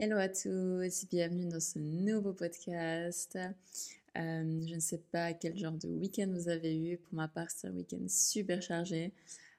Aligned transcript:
Hello 0.00 0.16
à 0.16 0.28
tous, 0.28 1.06
bienvenue 1.10 1.46
dans 1.46 1.58
ce 1.58 1.80
nouveau 1.80 2.32
podcast. 2.32 3.36
Euh, 3.36 4.60
je 4.64 4.74
ne 4.76 4.78
sais 4.78 5.02
pas 5.10 5.32
quel 5.32 5.58
genre 5.58 5.72
de 5.72 5.88
week-end 5.88 6.28
vous 6.32 6.48
avez 6.48 6.78
eu. 6.78 6.98
Pour 6.98 7.14
ma 7.14 7.26
part, 7.26 7.50
c'est 7.50 7.66
un 7.66 7.72
week-end 7.72 8.06
super 8.06 8.62
chargé. 8.62 9.12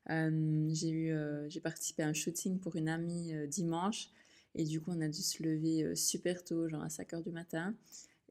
Euh, 0.10 0.70
j'ai 0.72 0.92
eu, 0.92 1.12
euh, 1.12 1.50
j'ai 1.50 1.60
participé 1.60 2.04
à 2.04 2.08
un 2.08 2.14
shooting 2.14 2.58
pour 2.58 2.78
une 2.78 2.88
amie 2.88 3.34
dimanche 3.50 4.12
et 4.56 4.64
du 4.64 4.80
coup, 4.80 4.92
on 4.96 5.02
a 5.02 5.10
dû 5.10 5.22
se 5.22 5.44
lever 5.44 5.94
super 5.94 6.42
tôt, 6.42 6.70
genre 6.70 6.84
à 6.84 6.90
5 6.90 7.12
h 7.12 7.22
du 7.22 7.32
matin. 7.32 7.76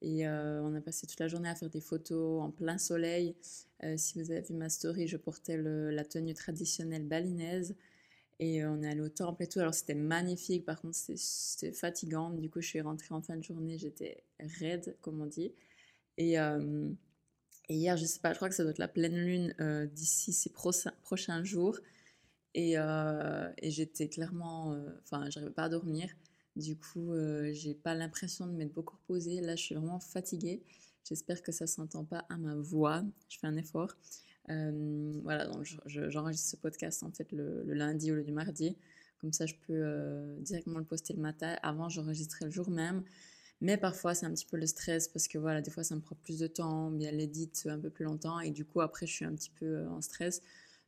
Et 0.00 0.26
on 0.26 0.74
a 0.74 0.80
passé 0.80 1.06
toute 1.06 1.20
la 1.20 1.28
journée 1.28 1.50
à 1.50 1.54
faire 1.54 1.68
des 1.68 1.82
photos 1.82 2.42
en 2.42 2.50
plein 2.50 2.78
soleil. 2.78 3.34
si 3.98 4.18
vous 4.18 4.30
avez 4.30 4.40
vu 4.40 4.54
ma 4.54 4.70
story, 4.70 5.08
je 5.08 5.18
portais 5.18 5.58
la 5.58 6.04
tenue 6.06 6.32
traditionnelle 6.32 7.04
balinaise. 7.04 7.74
Et 8.40 8.64
on 8.64 8.82
est 8.82 8.88
allé 8.88 9.00
au 9.00 9.08
temple 9.08 9.42
et 9.42 9.48
tout. 9.48 9.58
Alors 9.60 9.74
c'était 9.74 9.94
magnifique, 9.94 10.64
par 10.64 10.80
contre 10.80 10.96
c'était 10.96 11.72
fatigant. 11.72 12.30
Du 12.30 12.50
coup, 12.50 12.60
je 12.60 12.68
suis 12.68 12.80
rentrée 12.80 13.14
en 13.14 13.22
fin 13.22 13.36
de 13.36 13.42
journée, 13.42 13.78
j'étais 13.78 14.22
raide, 14.38 14.96
comme 15.00 15.20
on 15.20 15.26
dit. 15.26 15.52
Et, 16.18 16.36
et, 17.68 17.74
hier, 17.74 17.96
je 17.96 18.06
sais 18.06 18.20
pas, 18.20 18.32
je 18.32 18.36
crois 18.36 18.48
que 18.48 18.54
ça 18.54 18.62
doit 18.62 18.70
être 18.70 18.78
la 18.78 18.88
pleine 18.88 19.16
lune 19.16 19.54
euh, 19.60 19.86
d'ici 19.86 20.32
ces 20.32 20.50
prochains 20.50 21.44
jours. 21.44 21.78
Et, 22.54 22.78
euh, 22.78 23.50
j'étais 23.62 24.08
clairement. 24.08 24.72
Euh, 24.72 24.90
enfin, 25.02 25.28
j'arrivais 25.30 25.52
pas 25.52 25.64
à 25.64 25.68
dormir. 25.68 26.10
Du 26.56 26.76
coup, 26.76 27.12
j'ai 27.52 27.74
pas 27.74 27.94
l'impression 27.94 28.46
de 28.46 28.52
m'être 28.52 28.72
beaucoup 28.72 28.96
reposée. 28.96 29.40
Là, 29.40 29.54
je 29.54 29.62
suis 29.62 29.74
vraiment 29.76 30.00
fatiguée. 30.00 30.62
J'espère 31.04 31.42
que 31.42 31.52
ça 31.52 31.68
s'entend 31.68 32.04
pas 32.04 32.26
à 32.28 32.36
ma 32.36 32.56
voix. 32.56 33.04
Je 33.28 33.38
fais 33.38 33.46
un 33.46 33.56
effort. 33.56 33.94
Euh, 34.50 35.12
voilà, 35.22 35.46
donc 35.46 35.64
j'enregistre 35.86 36.50
ce 36.50 36.56
podcast 36.56 37.02
en 37.02 37.10
fait 37.10 37.30
le, 37.32 37.62
lundi 37.66 38.10
ou 38.10 38.14
le 38.14 38.24
mardi. 38.32 38.76
Comme 39.20 39.32
ça, 39.32 39.46
je 39.46 39.54
peux 39.66 39.74
euh, 39.74 40.36
directement 40.40 40.78
le 40.78 40.84
poster 40.84 41.12
le 41.12 41.20
matin. 41.20 41.56
Avant, 41.62 41.88
j'enregistrais 41.88 42.44
le 42.44 42.50
jour 42.50 42.70
même. 42.70 43.02
Mais 43.60 43.76
parfois, 43.76 44.14
c'est 44.14 44.26
un 44.26 44.32
petit 44.32 44.46
peu 44.46 44.56
le 44.56 44.66
stress 44.66 45.08
parce 45.08 45.26
que 45.26 45.38
voilà, 45.38 45.60
des 45.60 45.70
fois, 45.70 45.82
ça 45.82 45.96
me 45.96 46.00
prend 46.00 46.16
plus 46.22 46.38
de 46.38 46.46
temps, 46.46 46.90
bien 46.92 47.10
l'édit 47.10 47.50
un 47.66 47.78
peu 47.78 47.90
plus 47.90 48.04
longtemps. 48.04 48.38
Et 48.38 48.50
du 48.50 48.64
coup, 48.64 48.80
après, 48.80 49.06
je 49.06 49.12
suis 49.12 49.24
un 49.24 49.34
petit 49.34 49.50
peu 49.50 49.66
euh, 49.66 49.90
en 49.90 50.00
stress. 50.00 50.40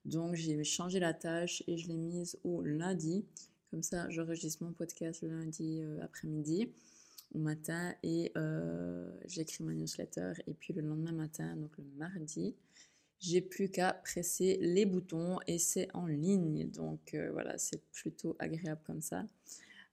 Donc, 0.04 0.36
j'ai 0.36 0.62
changé 0.62 1.00
la 1.00 1.12
tâche 1.12 1.64
et 1.66 1.76
je 1.76 1.88
l'ai 1.88 1.96
mise 1.96 2.38
au 2.44 2.62
lundi. 2.62 3.24
Comme 3.70 3.82
ça, 3.82 4.08
j'enregistre 4.08 4.64
mon 4.64 4.72
podcast 4.72 5.22
le 5.22 5.28
lundi 5.28 5.82
après-midi, 6.02 6.72
au 7.34 7.38
matin, 7.38 7.94
et 8.02 8.32
j'écris 9.26 9.62
ma 9.62 9.74
newsletter. 9.74 10.32
Et 10.48 10.54
puis 10.54 10.72
le 10.72 10.80
lendemain 10.80 11.12
matin, 11.12 11.54
donc 11.54 11.70
le 11.78 11.84
mardi, 11.96 12.56
j'ai 13.20 13.42
plus 13.42 13.68
qu'à 13.68 13.92
presser 13.92 14.58
les 14.60 14.86
boutons 14.86 15.38
et 15.46 15.58
c'est 15.58 15.88
en 15.94 16.06
ligne. 16.06 16.68
Donc 16.70 17.14
euh, 17.14 17.30
voilà, 17.32 17.58
c'est 17.58 17.82
plutôt 17.92 18.34
agréable 18.38 18.80
comme 18.84 19.02
ça. 19.02 19.24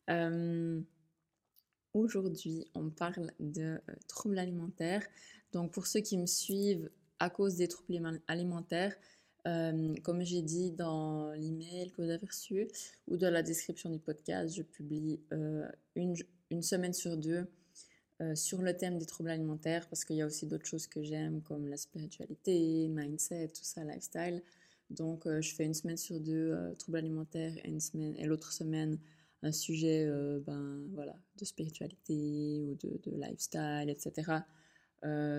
Euh, 0.10 0.80
aujourd'hui, 1.94 2.66
on 2.74 2.90
parle 2.90 3.32
de 3.40 3.62
euh, 3.62 3.80
troubles 4.08 4.40
alimentaires. 4.40 5.06
Donc 5.52 5.74
pour 5.74 5.88
ceux 5.88 6.00
qui 6.00 6.18
me 6.18 6.26
suivent 6.26 6.90
à 7.20 7.30
cause 7.30 7.56
des 7.56 7.68
troubles 7.68 8.22
alimentaires, 8.28 8.96
comme 10.04 10.24
j'ai 10.24 10.42
dit 10.42 10.72
dans 10.72 11.32
l'email 11.32 11.90
que 11.92 12.02
vous 12.02 12.10
avez 12.10 12.26
reçu 12.26 12.68
ou 13.08 13.16
dans 13.16 13.32
la 13.32 13.42
description 13.42 13.90
du 13.90 13.98
podcast, 13.98 14.54
je 14.54 14.62
publie 14.62 15.22
une, 15.96 16.16
une 16.52 16.62
semaine 16.62 16.92
sur 16.92 17.16
deux 17.16 17.48
euh, 18.20 18.34
sur 18.34 18.64
le 18.64 18.76
thème 18.76 18.98
des 18.98 19.06
troubles 19.06 19.30
alimentaires 19.30 19.88
parce 19.90 20.04
qu'il 20.04 20.16
y 20.16 20.24
a 20.24 20.26
aussi 20.26 20.48
d'autres 20.48 20.66
choses 20.66 20.88
que 20.88 21.04
j'aime 21.04 21.42
comme 21.44 21.68
la 21.68 21.78
spiritualité, 21.78 22.88
mindset, 22.88 23.50
tout 23.50 23.64
ça, 23.64 23.84
lifestyle. 23.84 24.42
Donc 24.90 25.28
euh, 25.28 25.40
je 25.40 25.54
fais 25.54 25.66
une 25.66 25.76
semaine 25.76 25.98
sur 25.98 26.20
deux 26.20 26.52
euh, 26.52 26.74
troubles 26.76 26.98
alimentaires 26.98 27.54
et, 27.64 27.78
et 28.18 28.26
l'autre 28.26 28.52
semaine 28.52 28.98
un 29.44 29.52
sujet 29.52 30.10
ben, 30.48 30.82
voilà, 30.96 31.16
de 31.38 31.46
spiritualité 31.46 32.64
ou 32.64 32.74
de, 32.74 33.00
de 33.04 33.16
lifestyle, 33.22 33.88
etc. 33.88 34.40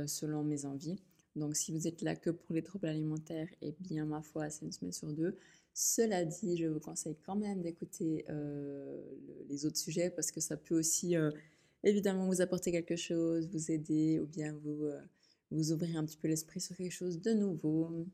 selon 0.07 0.45
mes 0.45 0.67
envies. 0.67 1.03
Donc 1.35 1.57
si 1.57 1.73
vous 1.73 1.89
êtes 1.89 2.03
là 2.03 2.15
que 2.15 2.31
pour 2.31 2.55
les 2.55 2.63
troubles 2.63 2.87
alimentaires, 2.87 3.49
et 3.61 3.71
eh 3.71 3.77
bien 3.81 4.07
ma 4.07 4.23
foi, 4.23 4.51
c'est 4.51 4.65
une 4.65 4.71
semaine 4.71 4.93
sur 4.93 5.13
deux. 5.13 5.37
Cela 5.75 6.25
dit, 6.25 6.57
je 6.57 6.67
vous 6.67 6.79
conseille 6.79 7.17
quand 7.27 7.35
même 7.35 7.61
d'écouter 7.61 8.25
les 9.49 9.67
autres 9.67 9.79
sujets 9.79 10.11
parce 10.11 10.31
que 10.31 10.41
ça 10.41 10.57
peut 10.57 10.79
aussi 10.79 11.17
évidemment 11.85 12.27
vous 12.27 12.41
apporter 12.41 12.73
quelque 12.73 12.97
chose, 12.97 13.49
vous 13.49 13.71
aider 13.71 14.19
ou 14.21 14.27
bien 14.27 14.55
vous, 14.65 14.85
euh, 14.85 15.01
vous 15.51 15.73
ouvrir 15.73 15.97
un 15.97 16.05
petit 16.05 16.17
peu 16.17 16.29
l'esprit 16.29 16.61
sur 16.61 16.77
quelque 16.77 16.93
chose 16.93 17.21
de 17.21 17.33
nouveau. 17.33 18.07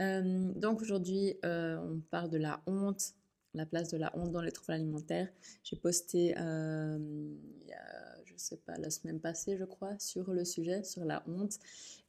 Euh, 0.00 0.52
donc 0.54 0.82
aujourd'hui, 0.82 1.36
euh, 1.44 1.78
on 1.78 2.00
parle 2.10 2.30
de 2.30 2.38
la 2.38 2.62
honte, 2.66 3.14
la 3.54 3.66
place 3.66 3.88
de 3.88 3.96
la 3.96 4.16
honte 4.16 4.32
dans 4.32 4.42
les 4.42 4.52
troubles 4.52 4.72
alimentaires. 4.72 5.28
J'ai 5.62 5.76
posté, 5.76 6.34
il 6.36 7.68
y 7.68 7.72
a, 7.72 8.24
je 8.24 8.34
sais 8.36 8.56
pas, 8.56 8.76
la 8.78 8.90
semaine 8.90 9.20
passée, 9.20 9.56
je 9.56 9.64
crois, 9.64 9.96
sur 10.00 10.32
le 10.32 10.44
sujet, 10.44 10.82
sur 10.82 11.04
la 11.04 11.22
honte. 11.28 11.58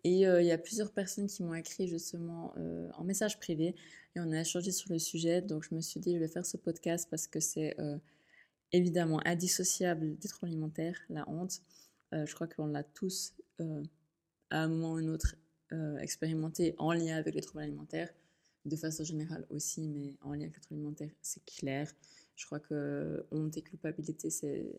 Et 0.03 0.21
il 0.21 0.45
y 0.45 0.51
a 0.51 0.57
plusieurs 0.57 0.91
personnes 0.91 1.27
qui 1.27 1.43
m'ont 1.43 1.53
écrit 1.53 1.87
justement 1.87 2.55
en 2.97 3.03
message 3.03 3.39
privé 3.39 3.75
et 4.15 4.19
on 4.19 4.31
a 4.31 4.41
échangé 4.41 4.71
sur 4.71 4.91
le 4.91 4.97
sujet. 4.97 5.43
Donc 5.43 5.63
je 5.69 5.75
me 5.75 5.81
suis 5.81 5.99
dit, 5.99 6.15
je 6.15 6.19
vais 6.19 6.27
faire 6.27 6.47
ce 6.47 6.57
podcast 6.57 7.07
parce 7.11 7.27
que 7.27 7.39
c'est 7.39 7.77
évidemment 8.75 9.25
indissociable 9.25 10.17
des 10.17 10.27
troubles 10.27 10.51
alimentaires, 10.51 10.99
la 11.09 11.27
honte. 11.29 11.61
Euh, 12.13 12.25
je 12.25 12.35
crois 12.35 12.47
qu'on 12.47 12.67
l'a 12.67 12.83
tous, 12.83 13.33
euh, 13.61 13.83
à 14.49 14.63
un 14.63 14.67
moment 14.67 14.93
ou 14.93 14.97
un 14.97 15.07
autre, 15.07 15.35
euh, 15.71 15.97
expérimenté 15.97 16.75
en 16.77 16.93
lien 16.93 17.17
avec 17.17 17.33
les 17.33 17.41
troubles 17.41 17.63
alimentaires, 17.63 18.13
de 18.65 18.75
façon 18.75 19.03
générale 19.03 19.45
aussi, 19.49 19.87
mais 19.87 20.15
en 20.21 20.33
lien 20.33 20.43
avec 20.43 20.55
les 20.55 20.61
troubles 20.61 20.81
alimentaires, 20.81 21.11
c'est 21.21 21.43
clair. 21.45 21.91
Je 22.35 22.45
crois 22.45 22.59
que 22.59 23.25
honte 23.31 23.57
et 23.57 23.61
culpabilité, 23.61 24.29
c'est, 24.29 24.75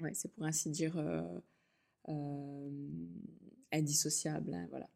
ouais, 0.00 0.12
pour 0.34 0.44
ainsi 0.44 0.70
dire 0.70 0.96
indissociable. 3.72 4.54
Hein, 4.54 4.68
voilà. 4.70 4.88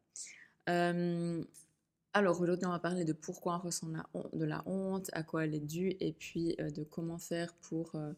Alors 2.13 2.41
aujourd'hui, 2.41 2.65
on 2.65 2.71
va 2.71 2.79
parler 2.79 3.05
de 3.05 3.13
pourquoi 3.13 3.57
on 3.57 3.59
ressent 3.59 3.87
de 4.33 4.45
la 4.45 4.63
honte, 4.65 5.09
à 5.13 5.21
quoi 5.21 5.45
elle 5.45 5.53
est 5.53 5.59
due, 5.59 5.95
et 5.99 6.11
puis 6.11 6.55
euh, 6.59 6.71
de 6.71 6.83
comment 6.83 7.19
faire 7.19 7.53
pour 7.61 7.93
euh, 7.93 8.13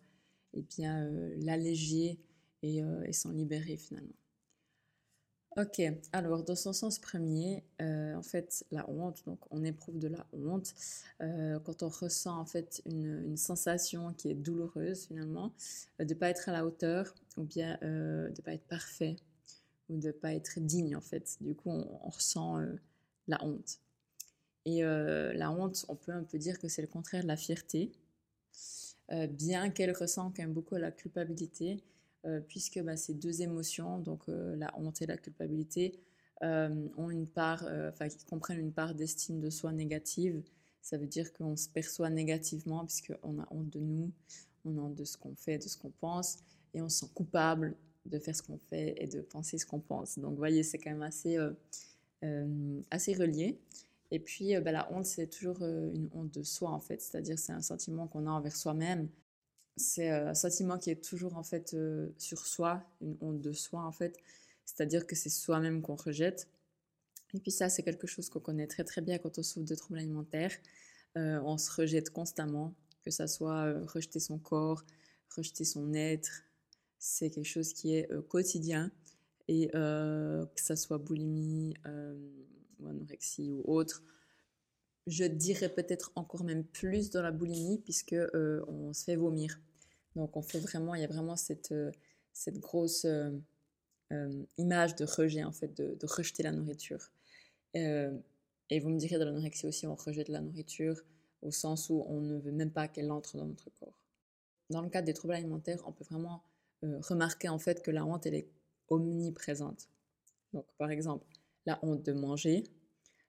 eh 0.53 0.61
bien 0.61 1.03
euh, 1.03 1.35
l'alléger 1.39 2.17
et, 2.63 2.81
s'en 3.11 3.31
libérer 3.31 3.75
finalement. 3.75 4.13
Ok, 5.57 5.81
alors 6.13 6.43
dans 6.43 6.55
son 6.55 6.71
sens 6.71 6.99
premier, 6.99 7.65
en 7.79 8.21
fait, 8.21 8.63
la 8.71 8.89
honte, 8.89 9.25
donc 9.25 9.39
on 9.49 9.63
éprouve 9.65 9.99
de 9.99 10.07
la 10.07 10.25
honte 10.31 10.73
quand 11.19 11.83
on 11.83 11.89
ressent 11.89 12.39
en 12.39 12.45
fait 12.45 12.81
une, 12.85 13.35
sensation 13.35 14.13
qui 14.13 14.29
est 14.29 14.35
douloureuse 14.35 15.07
finalement, 15.07 15.51
de 15.99 16.05
ne 16.05 16.13
pas 16.13 16.29
être 16.29 16.47
à 16.47 16.53
la 16.53 16.65
hauteur 16.65 17.13
ou 17.35 17.43
bien 17.43 17.77
de 17.81 18.29
ne 18.29 18.41
pas 18.43 18.53
être 18.53 18.67
parfait 18.67 19.17
ou 19.89 19.97
de 19.97 20.07
ne 20.07 20.11
pas 20.13 20.33
être 20.33 20.59
digne 20.59 20.95
en 20.95 21.01
fait. 21.01 21.35
Du 21.41 21.55
coup, 21.55 21.71
on 21.71 22.09
ressent 22.09 22.61
la 23.27 23.43
honte. 23.43 23.79
Et 24.65 24.83
euh, 24.83 25.33
la 25.33 25.51
honte, 25.51 25.85
on 25.89 25.95
peut 25.95 26.11
un 26.11 26.23
peu 26.23 26.37
dire 26.37 26.59
que 26.59 26.67
c'est 26.67 26.81
le 26.81 26.87
contraire 26.87 27.23
de 27.23 27.27
la 27.27 27.37
fierté, 27.37 27.91
euh, 29.11 29.27
bien 29.27 29.69
qu'elle 29.69 29.91
ressent 29.95 30.31
quand 30.31 30.43
même 30.43 30.53
beaucoup 30.53 30.75
la 30.75 30.91
culpabilité, 30.91 31.83
euh, 32.25 32.39
puisque 32.41 32.79
bah, 32.81 32.95
ces 32.95 33.13
deux 33.13 33.41
émotions, 33.41 33.99
donc 33.99 34.23
la 34.27 34.71
honte 34.77 35.01
et 35.01 35.07
la 35.07 35.17
culpabilité, 35.17 35.99
ont 36.43 37.11
une 37.11 37.27
part, 37.27 37.63
enfin, 37.89 38.07
comprennent 38.27 38.57
une 38.57 38.73
part 38.73 38.95
d'estime 38.95 39.39
de 39.39 39.51
soi 39.51 39.71
négative. 39.71 40.41
Ça 40.81 40.97
veut 40.97 41.05
dire 41.05 41.31
qu'on 41.33 41.55
se 41.55 41.69
perçoit 41.69 42.09
négativement 42.09 42.83
puisqu'on 42.83 43.39
a 43.39 43.47
honte 43.51 43.69
de 43.69 43.79
nous, 43.79 44.11
on 44.65 44.75
a 44.75 44.81
honte 44.81 44.95
de 44.95 45.03
ce 45.03 45.17
qu'on 45.17 45.35
fait, 45.35 45.59
de 45.59 45.69
ce 45.69 45.77
qu'on 45.77 45.91
pense, 45.91 46.39
et 46.73 46.81
on 46.81 46.89
se 46.89 47.01
sent 47.01 47.11
coupable 47.13 47.75
de 48.07 48.17
faire 48.17 48.35
ce 48.35 48.41
qu'on 48.41 48.57
fait 48.57 48.95
et 48.97 49.05
de 49.05 49.21
penser 49.21 49.59
ce 49.59 49.67
qu'on 49.67 49.79
pense. 49.79 50.17
Donc, 50.17 50.31
vous 50.31 50.37
voyez, 50.37 50.63
c'est 50.63 50.79
quand 50.79 50.89
même 50.89 51.03
assez 51.03 51.37
assez 52.91 53.13
relié 53.13 53.59
Et 54.11 54.19
puis, 54.19 54.55
euh, 54.55 54.61
bah, 54.61 54.71
la 54.71 54.91
honte, 54.93 55.05
c'est 55.05 55.27
toujours 55.27 55.57
euh, 55.61 55.91
une 55.93 56.09
honte 56.13 56.31
de 56.31 56.43
soi, 56.43 56.69
en 56.71 56.79
fait. 56.79 57.01
C'est-à-dire, 57.01 57.39
c'est 57.39 57.53
un 57.53 57.61
sentiment 57.61 58.07
qu'on 58.07 58.27
a 58.27 58.31
envers 58.31 58.55
soi-même. 58.55 59.09
C'est 59.77 60.09
un 60.09 60.33
sentiment 60.35 60.77
qui 60.77 60.89
est 60.91 61.03
toujours, 61.03 61.37
en 61.37 61.43
fait, 61.43 61.75
sur 62.17 62.45
soi, 62.45 62.83
une 63.01 63.17
honte 63.21 63.41
de 63.41 63.53
soi, 63.53 63.81
en 63.83 63.91
fait. 63.91 64.17
C'est-à-dire 64.65 65.07
que 65.07 65.15
c'est 65.15 65.29
soi-même 65.29 65.81
qu'on 65.81 65.95
rejette. 65.95 66.47
Et 67.33 67.39
puis 67.39 67.51
ça, 67.51 67.69
c'est 67.69 67.81
quelque 67.81 68.05
chose 68.05 68.29
qu'on 68.29 68.41
connaît 68.41 68.67
très 68.67 68.83
très 68.83 69.01
bien 69.01 69.17
quand 69.17 69.39
on 69.39 69.43
souffre 69.43 69.65
de 69.65 69.75
troubles 69.75 69.99
alimentaires. 69.99 70.51
on 71.15 71.57
se 71.57 71.71
rejette 71.71 72.09
constamment, 72.11 72.75
que 73.03 73.11
ça 73.11 73.27
soit 73.27 73.73
rejeter 73.87 74.19
son 74.19 74.37
corps, 74.37 74.83
rejeter 75.35 75.63
son 75.63 75.93
être. 75.93 76.43
C'est 76.99 77.29
quelque 77.29 77.45
chose 77.45 77.73
qui 77.73 77.95
est 77.95 78.09
quotidien 78.27 78.91
euh, 79.75 80.45
que 80.55 80.61
ça 80.61 80.75
soit 80.75 80.97
boulimie 80.97 81.73
euh, 81.85 82.15
ou 82.79 82.87
anorexie 82.87 83.51
ou 83.51 83.63
autre. 83.65 84.03
Je 85.07 85.25
dirais 85.25 85.69
peut-être 85.69 86.11
encore 86.15 86.43
même 86.43 86.63
plus 86.63 87.09
dans 87.09 87.21
la 87.21 87.31
boulimie 87.31 87.79
puisque 87.79 88.13
euh, 88.13 88.63
on 88.67 88.93
se 88.93 89.03
fait 89.03 89.15
vomir. 89.15 89.59
Donc 90.15 90.37
on 90.37 90.41
fait 90.41 90.59
vraiment, 90.59 90.95
il 90.95 91.01
y 91.01 91.03
a 91.03 91.07
vraiment 91.07 91.35
cette, 91.35 91.73
cette 92.33 92.59
grosse 92.59 93.05
image 94.57 94.95
de 94.97 95.05
rejet 95.05 95.43
en 95.43 95.53
fait, 95.53 95.73
de, 95.75 95.95
de 95.95 96.05
rejeter 96.05 96.43
la 96.43 96.51
nourriture. 96.51 97.11
et 97.73 98.79
vous 98.79 98.89
me 98.89 98.97
direz 98.97 99.17
dans 99.17 99.25
l'anorexie 99.25 99.67
aussi, 99.67 99.87
on 99.87 99.95
rejette 99.95 100.27
la 100.27 100.41
nourriture 100.41 101.01
au 101.41 101.51
sens 101.51 101.89
où 101.89 102.03
on 102.07 102.19
ne 102.19 102.37
veut 102.37 102.51
même 102.51 102.71
pas 102.71 102.89
qu'elle 102.89 103.09
entre 103.09 103.37
dans 103.37 103.45
notre 103.45 103.69
corps. 103.79 103.97
dans 104.69 104.81
le 104.81 104.89
cadre 104.89 105.05
des 105.05 105.13
troubles 105.13 105.33
alimentaires, 105.33 105.81
on 105.87 105.93
peut 105.93 106.03
vraiment 106.03 106.43
remarquer 106.81 107.47
en 107.47 107.57
fait 107.57 107.81
que 107.81 107.89
la 107.89 108.05
honte, 108.05 108.25
elle 108.25 108.35
est 108.35 108.49
omniprésente. 108.91 109.89
Donc, 110.53 110.65
par 110.77 110.91
exemple, 110.91 111.25
la 111.65 111.79
honte 111.81 112.03
de 112.03 112.13
manger, 112.13 112.63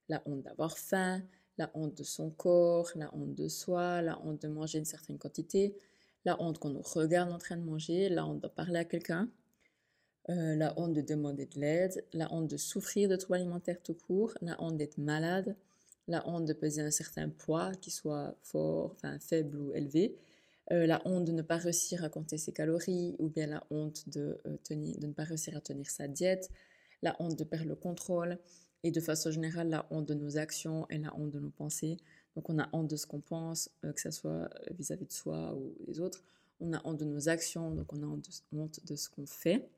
la 0.09 0.23
honte 0.27 0.43
d'avoir 0.43 0.77
faim, 0.77 1.23
la 1.57 1.71
honte 1.75 1.97
de 1.97 2.05
son 2.05 2.31
corps, 2.31 2.91
la 2.97 3.15
honte 3.15 3.35
de 3.35 3.49
soi, 3.49 4.03
la 4.03 4.21
honte 4.25 4.43
de 4.43 4.49
manger 4.49 4.79
une 4.79 4.85
certaine 4.85 5.19
quantité, 5.19 5.75
la 6.25 6.41
honte 6.41 6.59
qu'on 6.59 6.71
nous 6.71 6.83
regarde 6.83 7.33
en 7.33 7.39
train 7.39 7.57
de 7.57 7.65
manger, 7.65 8.09
la 8.09 8.27
honte 8.27 8.41
de 8.41 8.49
parler 8.49 8.79
à 8.81 8.85
quelqu'un, 8.85 9.31
euh, 10.31 10.55
la 10.55 10.79
honte 10.79 10.93
de 10.93 11.01
demander 11.01 11.47
de 11.47 11.59
l'aide, 11.59 12.05
la 12.13 12.33
honte 12.33 12.49
de 12.49 12.57
souffrir 12.57 13.09
de 13.09 13.17
troubles 13.17 13.41
alimentaires 13.41 13.83
tout 13.83 13.95
court, 13.95 14.35
la 14.41 14.61
honte 14.63 14.77
d'être 14.77 14.99
malade, 14.99 15.57
la 16.09 16.27
honte 16.29 16.45
de 16.45 16.53
peser 16.53 16.83
un 16.83 16.91
certain 16.91 17.29
poids, 17.29 17.73
qui 17.81 17.91
soit 17.91 18.35
fort, 18.43 18.93
enfin 18.97 19.19
faible 19.19 19.57
ou 19.57 19.75
élevé, 19.75 20.17
euh, 20.73 20.87
la 20.87 21.03
honte 21.05 21.25
de 21.25 21.33
ne 21.33 21.43
pas 21.43 21.59
réussir 21.59 22.03
à 22.03 22.09
compter 22.09 22.39
ses 22.39 22.53
calories, 22.53 23.15
ou 23.19 23.29
bien 23.29 23.47
la 23.47 23.63
honte 23.71 24.09
de, 24.09 24.39
euh, 24.47 24.57
de 24.71 25.07
ne 25.07 25.13
pas 25.13 25.25
réussir 25.25 25.57
à 25.57 25.61
tenir 25.61 25.91
sa 25.91 26.09
diète, 26.09 26.51
la 27.03 27.15
honte 27.19 27.39
de 27.39 27.45
perdre 27.45 27.69
le 27.69 27.75
contrôle, 27.75 28.39
et 28.85 28.91
de 28.91 29.01
façon 29.01 29.31
générale 29.31 29.69
la 29.69 29.87
honte 29.91 30.07
de 30.07 30.15
nos 30.15 30.39
actions 30.39 30.87
et 30.89 30.99
la 30.99 31.15
honte 31.17 31.31
de 31.31 31.39
nos 31.39 31.51
pensées. 31.51 31.99
Donc 32.35 32.49
on 32.49 32.59
a 32.59 32.69
honte 32.73 32.89
de 32.89 32.97
ce 32.97 33.07
qu'on 33.07 33.21
pense, 33.21 33.71
euh, 33.85 33.93
que 33.93 34.01
ce 34.01 34.11
soit 34.11 34.49
vis-à-vis 34.71 35.07
de 35.07 35.13
soi 35.13 35.55
ou 35.55 35.75
des 35.87 36.01
autres. 36.01 36.25
On 36.61 36.73
a 36.73 36.81
honte 36.87 36.99
de 36.99 37.05
nos 37.05 37.29
actions, 37.29 37.71
donc 37.73 37.93
on 37.93 38.03
a 38.03 38.07
honte 38.07 38.81
de, 38.85 38.97
ce 38.97 39.09
qu'on 39.11 39.27
fait. 39.27 39.69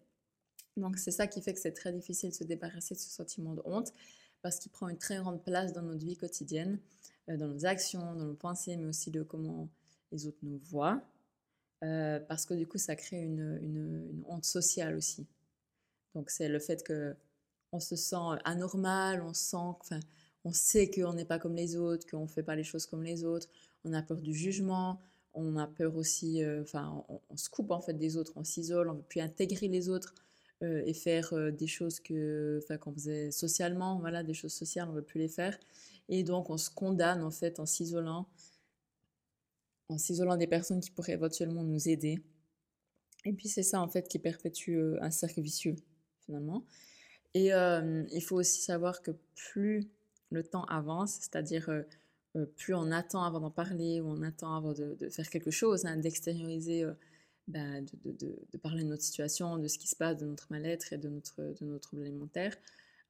Donc 0.77 0.99
c'est 0.99 1.11
ça 1.11 1.27
qui 1.27 1.41
fait 1.41 1.55
que 1.55 1.61
c'est 1.61 1.73
très 1.73 1.93
difficile 1.93 2.31
de 2.31 2.35
se 2.35 2.45
débarrasser 2.45 2.95
de 2.95 3.01
ce 3.01 3.11
sentiment 3.11 3.55
de 3.55 3.63
honte 3.65 3.93
parce 4.43 4.59
qu'il 4.59 4.71
prend 4.71 4.89
une 4.89 4.99
très 4.99 5.17
grande 5.17 5.43
place 5.43 5.73
dans 5.73 5.83
notre 5.83 6.05
vie 6.05 6.17
quotidienne, 6.17 6.79
dans 7.29 7.49
nos 7.49 7.65
actions, 7.65 8.15
dans 8.15 8.27
nos 8.27 8.35
pensées, 8.35 8.77
mais 8.77 8.87
aussi 8.87 9.11
de 9.11 9.23
comment 9.23 9.69
les 10.15 10.27
autres 10.27 10.39
nous 10.43 10.59
voient. 10.59 11.03
Euh, 11.83 12.19
parce 12.21 12.47
que 12.47 12.55
du 12.55 12.67
coup, 12.67 12.79
ça 12.79 12.97
crée 12.97 13.23
une, 13.23 14.25
honte 14.27 14.45
sociale 14.45 14.97
aussi. 14.97 15.27
Donc 16.15 16.31
c'est 16.31 16.49
le 16.49 16.59
fait 16.59 16.83
que 16.83 17.15
on 17.73 17.81
se 17.81 17.97
sent 17.97 18.39
anormal, 18.45 19.21
on 19.23 19.35
sent, 19.35 19.57
enfin, 19.57 20.01
sait 20.53 20.89
qu'on 20.89 21.13
n'est 21.13 21.25
pas 21.25 21.41
comme 21.41 21.57
les 21.57 21.77
autres, 21.77 22.09
qu'on 22.09 22.23
ne 22.23 22.29
fait 22.29 22.45
pas 22.45 22.55
les 22.55 22.63
choses 22.63 22.87
comme 22.87 23.03
les 23.03 23.25
autres, 23.25 23.49
on 23.85 23.93
a 23.93 24.01
peur 24.01 24.21
du 24.21 24.33
jugement, 24.33 25.01
on 25.35 25.57
a 25.57 25.67
peur 25.67 25.97
aussi, 25.97 26.45
euh, 26.45 26.63
enfin, 26.63 27.05
on, 27.09 27.37
se 27.37 27.51
coupe 27.51 27.73
en 27.73 27.81
fait 27.81 27.95
des 27.95 28.17
autres, 28.17 28.33
on 28.37 28.45
s'isole, 28.45 28.89
on 28.89 28.95
veut 28.95 29.03
plus 29.03 29.21
intégrer 29.21 29.67
les 29.67 29.89
autres 29.89 30.15
euh, 30.63 30.83
et 30.87 30.95
faire 30.95 31.35
des 31.53 31.67
choses 31.67 31.99
que, 31.99 32.61
qu'on 32.81 32.93
faisait 32.93 33.33
socialement, 33.33 33.99
voilà, 33.99 34.23
des 34.23 34.35
choses 34.35 34.55
sociales, 34.55 34.87
on 34.89 34.93
ne 34.93 34.97
veut 34.99 35.03
plus 35.05 35.19
les 35.19 35.29
faire. 35.29 35.59
Et 36.09 36.23
donc, 36.23 36.51
on 36.51 36.57
se 36.57 36.71
condamne 36.71 37.25
en 37.25 37.33
fait 37.33 37.59
en 37.59 37.67
s'isolant, 37.67 38.29
en 39.89 39.99
s'isolant 39.99 40.37
des 40.37 40.47
personnes 40.47 40.81
qui 40.81 40.91
pourraient 40.91 41.13
éventuellement 41.13 41.63
nous 41.63 41.89
aider. 41.89 42.23
Et 43.25 43.33
puis, 43.33 43.49
c'est 43.49 43.63
ça 43.63 43.81
en 43.81 43.89
fait 43.89 44.09
qui 44.09 44.19
perpétue 44.19 44.79
un 45.01 45.11
cercle 45.11 45.41
vicieux 45.41 45.77
finalement. 46.25 46.65
Et 47.35 47.49
il 47.49 48.23
faut 48.23 48.37
aussi 48.37 48.61
savoir 48.61 49.03
que 49.03 49.11
plus 49.35 49.91
le 50.31 50.45
temps 50.45 50.65
avance, 50.65 51.19
c'est-à-dire 51.21 51.69
plus 52.57 52.75
on 52.75 52.93
attend 52.93 53.25
avant 53.25 53.41
d'en 53.41 53.51
parler 53.51 54.01
ou 54.01 54.09
on 54.09 54.23
attend 54.23 54.55
avant 54.57 54.73
de, 54.73 54.97
faire 55.11 55.29
quelque 55.29 55.51
chose, 55.51 55.85
hein, 55.85 55.97
d'extérioriser, 55.97 56.87
bah, 57.49 57.81
de, 57.81 58.59
parler 58.59 58.85
de 58.85 58.89
notre 58.89 59.03
situation, 59.03 59.59
de 59.59 59.67
ce 59.67 59.79
qui 59.79 59.89
se 59.89 59.97
passe, 59.97 60.17
de 60.19 60.27
notre 60.27 60.47
mal-être 60.51 60.93
et 60.93 60.99
de 60.99 61.09
notre, 61.09 61.43
de 61.43 61.65
notre 61.65 61.97
alimentaire 61.99 62.55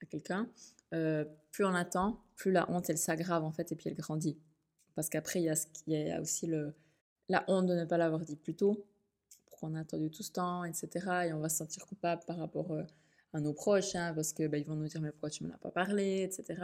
à 0.03 0.07
quelqu'un, 0.07 0.49
plus 0.91 1.65
on 1.65 1.75
attend, 1.75 2.25
plus 2.37 2.51
la 2.51 2.71
honte, 2.71 2.89
elle 2.89 2.99
s'aggrave 2.99 3.45
en 3.45 3.53
fait 3.53 3.73
et 3.73 3.77
puis 3.77 3.91
elle 3.91 3.97
grandit. 3.97 4.39
Parce 4.95 5.09
qu'après, 5.09 5.41
il 5.41 5.55
y, 5.87 6.11
a 6.11 6.21
aussi 6.21 6.47
le, 6.47 6.75
la 7.29 7.45
honte 7.49 7.67
de 7.67 7.75
ne 7.75 7.85
pas 7.85 7.99
l'avoir 7.99 8.25
dit 8.25 8.37
plus 8.37 8.55
tôt, 8.55 8.87
pourquoi 9.47 9.69
on 9.71 9.75
a 9.75 9.81
attendu 9.81 10.11
tout 10.11 10.23
ce 10.23 10.33
temps, 10.33 10.65
etc. 10.65 10.89
Et 11.27 11.33
on 11.33 11.41
va 11.41 11.49
se 11.49 11.57
sentir 11.57 11.85
coupable 11.87 12.23
par 12.27 12.39
rapport 12.39 12.71
à 13.35 13.41
nos 13.41 13.53
proches, 13.53 13.97
hein, 13.97 14.13
parce 14.15 14.33
que 14.33 14.47
bah, 14.47 14.59
vont 14.67 14.77
nous 14.77 14.87
dire 14.87 15.01
mais 15.01 15.11
pourquoi 15.11 15.29
tu 15.29 15.45
me 15.45 15.51
l'as 15.51 15.59
pas 15.59 15.71
parlé, 15.71 16.23
etc. 16.23 16.63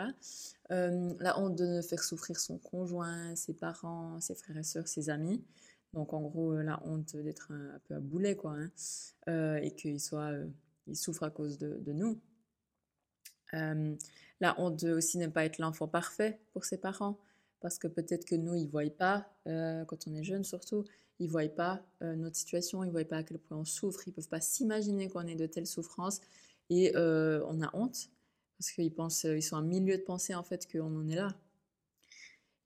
Euh, 0.70 1.12
la 1.18 1.38
honte 1.38 1.56
de 1.56 1.66
ne 1.66 1.82
faire 1.82 2.02
souffrir 2.02 2.38
son 2.38 2.58
conjoint, 2.58 3.34
ses 3.34 3.54
parents, 3.54 4.20
ses 4.20 4.36
frères 4.36 4.56
et 4.56 4.62
sœurs, 4.62 4.86
ses 4.86 5.10
amis. 5.10 5.44
Donc 5.92 6.12
en 6.12 6.20
gros 6.20 6.52
euh, 6.52 6.62
la 6.62 6.80
honte 6.86 7.16
d'être 7.16 7.52
un, 7.52 7.80
peu 7.88 7.94
à 7.96 8.00
boulet 8.00 8.36
quoi, 8.36 8.52
hein, 8.52 8.70
euh, 9.28 9.56
et 9.56 9.72
qu'il 9.72 9.98
soit, 9.98 10.30
il 10.86 10.96
souffre 10.96 11.24
à 11.24 11.30
cause 11.30 11.58
de, 11.58 11.80
de 11.80 11.92
nous. 11.92 12.20
la 13.52 14.54
honte 14.60 14.78
de 14.84 14.92
aussi 14.92 15.18
ne 15.18 15.26
pas 15.26 15.44
être 15.44 15.58
l'enfant 15.58 15.88
parfait 15.88 16.38
pour 16.52 16.64
ses 16.64 16.78
parents, 16.78 17.18
parce 17.60 17.78
que 17.78 17.88
peut-être 17.88 18.24
que 18.24 18.34
nous 18.34 18.54
ils 18.54 18.68
voient 18.68 18.90
pas, 18.90 19.28
quand 19.44 20.06
on 20.06 20.14
est 20.14 20.24
jeune 20.24 20.44
surtout, 20.44 20.84
ils 21.18 21.28
voient 21.28 21.48
pas 21.48 21.84
notre 22.00 22.36
situation, 22.36 22.84
ils 22.84 22.90
voient 22.90 23.04
pas 23.04 23.18
à 23.18 23.22
quel 23.22 23.38
point 23.38 23.58
on 23.58 23.64
souffre, 23.64 24.06
ils 24.06 24.12
peuvent 24.12 24.28
pas 24.28 24.40
s'imaginer 24.40 25.08
qu'on 25.08 25.26
est 25.26 25.36
de 25.36 25.46
telles 25.46 25.66
souffrances 25.66 26.20
et 26.70 26.96
euh, 26.96 27.44
on 27.48 27.60
a 27.60 27.70
honte, 27.76 28.10
parce 28.56 28.70
qu'ils 28.70 28.94
pensent, 28.94 29.24
ils 29.24 29.42
sont 29.42 29.56
un 29.56 29.62
milieu 29.62 29.98
de 29.98 30.02
penser 30.02 30.34
en 30.34 30.44
fait 30.44 30.70
qu'on 30.70 30.96
en 30.96 31.08
est 31.08 31.16
là. 31.16 31.36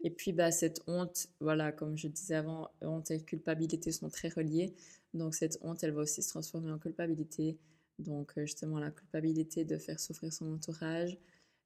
Et 0.02 0.11
puis 0.11 0.32
bah, 0.32 0.52
cette 0.52 0.82
honte, 0.87 1.29
voilà, 1.41 1.73
comme 1.73 1.96
je 1.96 2.08
disais 2.08 2.35
avant, 2.35 2.70
honte 2.82 3.11
et 3.11 3.23
culpabilité 3.23 3.91
sont 3.91 4.11
très 4.11 4.29
reliées. 4.29 4.75
Donc 5.14 5.35
cette 5.35 5.58
honte, 5.62 5.82
elle 5.82 5.93
va 5.93 6.02
aussi 6.02 6.23
se 6.23 6.29
transformer 6.29 6.70
en 6.70 6.79
culpabilité. 6.79 7.56
Donc 7.99 8.35
euh, 8.37 8.43
justement 8.43 8.79
la 8.79 8.91
culpabilité 8.91 9.64
de 9.64 9.79
faire 9.79 9.99
souffrir 9.99 10.32
son 10.32 10.52
entourage, 10.52 11.17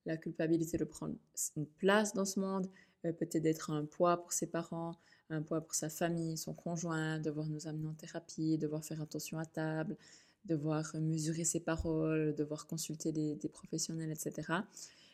la 0.08 0.16
culpabilité 0.16 0.76
de 0.76 0.84
prendre 0.84 1.14
une 1.56 1.66
place 1.66 2.12
dans 2.14 2.25
ce 2.25 2.40
monde, 2.40 2.66
euh, 3.05 3.12
peut-être 3.12 3.43
d'être 3.43 3.70
un 3.70 3.84
poids 3.84 4.16
pour 4.16 4.32
ses 4.32 4.46
parents, 4.49 4.96
un 5.31 5.43
poids 5.43 5.60
pour 5.60 5.75
sa 5.75 5.88
famille, 5.88 6.37
son 6.37 6.55
conjoint, 6.55 7.19
devoir 7.20 7.46
nous 7.46 7.66
amener 7.69 7.87
en 7.87 7.94
thérapie, 7.94 8.58
devoir 8.58 8.84
faire 8.84 9.00
attention 9.02 9.38
à 9.38 9.44
table, 9.44 9.96
devoir 10.44 10.94
mesurer 10.96 11.44
ses 11.44 11.60
paroles, 11.60 12.34
devoir 12.34 12.66
consulter 12.66 13.12
des, 13.12 13.49
professionnels, 13.49 14.10
etc. 14.10 14.52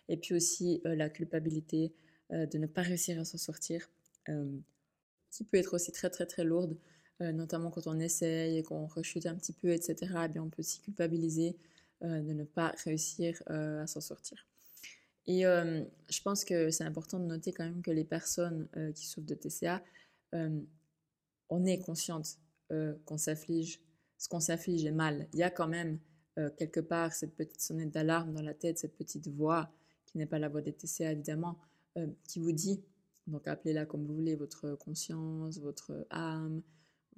Et 0.08 0.16
puis 0.16 0.34
aussi 0.34 0.80
euh, 0.86 0.94
la 0.94 1.08
culpabilité 1.10 1.92
euh, 2.32 2.46
de 2.46 2.58
ne 2.58 2.66
pas 2.66 2.82
réussir 2.82 3.20
à 3.20 3.24
s'en 3.24 3.38
sortir, 3.38 3.88
euh, 4.28 4.56
qui 5.30 5.44
peut 5.44 5.58
être 5.58 5.74
aussi 5.74 5.92
très 5.92 6.10
très 6.10 6.26
très 6.26 6.44
lourde, 6.44 6.76
notamment 7.20 7.70
quand 7.70 7.86
on 7.86 7.98
essaye 8.00 8.58
et 8.58 8.62
qu'on 8.62 8.86
rechute 8.86 9.26
un 9.26 9.36
petit 9.36 9.52
peu, 9.52 9.70
etc. 9.70 9.94
Eh 10.24 10.28
bien, 10.28 10.42
on 10.42 10.48
peut 10.48 10.60
aussi 10.60 10.80
culpabiliser 10.80 11.56
de 12.02 12.32
ne 12.32 12.44
pas 12.44 12.74
réussir 12.84 13.40
à 13.46 13.86
s'en 13.86 14.00
sortir. 14.00 14.46
Et 15.26 15.42
je 15.42 16.22
pense 16.22 16.44
que 16.44 16.70
c'est 16.70 16.84
important 16.84 17.18
de 17.18 17.24
noter 17.24 17.52
quand 17.52 17.64
même 17.64 17.80
que 17.82 17.90
les 17.90 18.04
personnes 18.04 18.68
qui 18.94 19.06
souffrent 19.06 19.26
de 19.26 19.34
TCA, 19.34 19.82
on 20.32 21.64
est 21.64 21.78
consciente 21.78 22.38
qu'on 23.06 23.16
s'afflige 23.16 23.80
ce 24.24 24.28
qu'on 24.28 24.40
s'afflige 24.40 24.84
est 24.86 24.92
mal. 24.92 25.28
Il 25.34 25.38
y 25.38 25.42
a 25.42 25.50
quand 25.50 25.68
même 25.68 25.98
euh, 26.38 26.48
quelque 26.56 26.80
part 26.80 27.12
cette 27.12 27.34
petite 27.34 27.60
sonnette 27.60 27.90
d'alarme 27.90 28.32
dans 28.32 28.42
la 28.42 28.54
tête, 28.54 28.78
cette 28.78 28.96
petite 28.96 29.28
voix, 29.28 29.70
qui 30.06 30.16
n'est 30.16 30.26
pas 30.26 30.38
la 30.38 30.48
voix 30.48 30.62
des 30.62 30.72
TCA 30.72 31.12
évidemment, 31.12 31.58
euh, 31.98 32.06
qui 32.26 32.40
vous 32.40 32.52
dit, 32.52 32.82
donc 33.26 33.46
appelez-la 33.46 33.84
comme 33.84 34.06
vous 34.06 34.14
voulez, 34.14 34.34
votre 34.34 34.76
conscience, 34.76 35.58
votre 35.58 36.06
âme, 36.08 36.62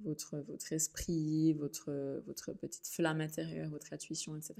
votre, 0.01 0.37
votre 0.39 0.73
esprit, 0.73 1.53
votre, 1.53 2.21
votre 2.25 2.51
petite 2.51 2.87
flamme 2.87 3.21
intérieure, 3.21 3.69
votre 3.69 3.93
intuition, 3.93 4.35
etc., 4.35 4.53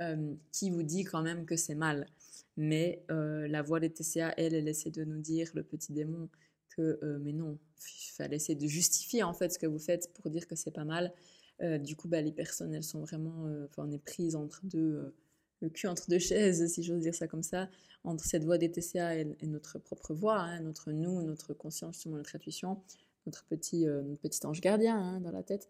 euh, 0.00 0.34
qui 0.52 0.70
vous 0.70 0.82
dit 0.82 1.04
quand 1.04 1.22
même 1.22 1.46
que 1.46 1.56
c'est 1.56 1.74
mal. 1.74 2.06
Mais 2.56 3.02
la 3.08 3.62
voix 3.62 3.80
des 3.80 3.90
TCA, 3.90 4.32
elle, 4.36 4.54
elle 4.54 4.68
essaie 4.68 4.90
de 4.90 5.02
nous 5.02 5.18
dire, 5.18 5.50
le 5.54 5.64
petit 5.64 5.92
démon, 5.92 6.28
que 6.76 7.00
mais 7.20 7.32
non, 7.32 7.58
fallait 8.14 8.36
essayer 8.36 8.54
de 8.54 8.68
justifier 8.68 9.24
en 9.24 9.34
fait 9.34 9.52
ce 9.52 9.58
que 9.58 9.66
vous 9.66 9.80
faites 9.80 10.12
pour 10.14 10.30
dire 10.30 10.46
que 10.46 10.54
c'est 10.54 10.70
pas 10.70 10.84
mal 10.84 11.12
euh, 11.62 11.78
du 11.78 11.96
coup, 11.96 12.08
bah, 12.08 12.20
les 12.20 12.32
personnes, 12.32 12.74
elles 12.74 12.84
sont 12.84 13.00
vraiment, 13.00 13.46
euh, 13.46 13.66
on 13.76 13.90
est 13.90 13.98
prise 13.98 14.34
entre 14.36 14.60
deux, 14.64 14.78
euh, 14.78 15.14
le 15.60 15.68
cul 15.68 15.86
entre 15.86 16.08
deux 16.08 16.18
chaises, 16.18 16.66
si 16.72 16.82
j'ose 16.82 17.00
dire 17.00 17.14
ça 17.14 17.28
comme 17.28 17.42
ça, 17.42 17.68
entre 18.02 18.24
cette 18.24 18.44
voix 18.44 18.58
des 18.58 18.70
TCA 18.70 19.16
et, 19.16 19.46
notre 19.46 19.78
propre 19.78 20.14
voix, 20.14 20.38
hein, 20.38 20.60
notre 20.60 20.92
nous, 20.92 21.22
notre 21.22 21.54
conscience, 21.54 22.06
notre 22.06 22.34
intuition, 22.34 22.82
notre 23.26 23.44
petit, 23.44 23.86
petit 24.20 24.44
ange 24.46 24.60
gardien 24.60 24.98
hein, 24.98 25.20
dans 25.20 25.30
la 25.30 25.42
tête, 25.42 25.68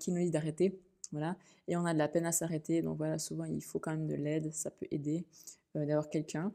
qui 0.00 0.10
nous 0.10 0.24
dit 0.24 0.30
d'arrêter. 0.30 0.80
Voilà. 1.12 1.36
Et 1.66 1.76
on 1.76 1.84
a 1.84 1.92
de 1.92 1.98
la 1.98 2.08
peine 2.08 2.26
à 2.26 2.32
s'arrêter. 2.32 2.82
Donc 2.82 2.98
voilà, 2.98 3.18
souvent 3.18 3.44
il 3.44 3.62
faut 3.62 3.78
quand 3.78 3.92
même 3.92 4.06
de 4.06 4.14
l'aide, 4.14 4.52
ça 4.52 4.70
peut 4.70 4.86
aider 4.90 5.24
d'avoir 5.74 6.08
quelqu'un 6.10 6.52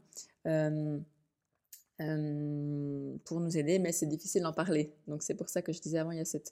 pour 3.24 3.39
nous 3.39 3.57
aider, 3.57 3.79
mais 3.79 3.91
c'est 3.91 4.07
difficile 4.07 4.43
d'en 4.43 4.53
parler. 4.53 4.93
Donc 5.07 5.24
c'est 5.24 5.36
pour 5.36 5.50
ça 5.50 5.62
que 5.62 5.72
je 5.72 5.79
disais 5.81 5.98
avant, 5.98 6.12
il 6.12 6.17
y 6.17 6.22
a 6.22 6.25
cette 6.25 6.51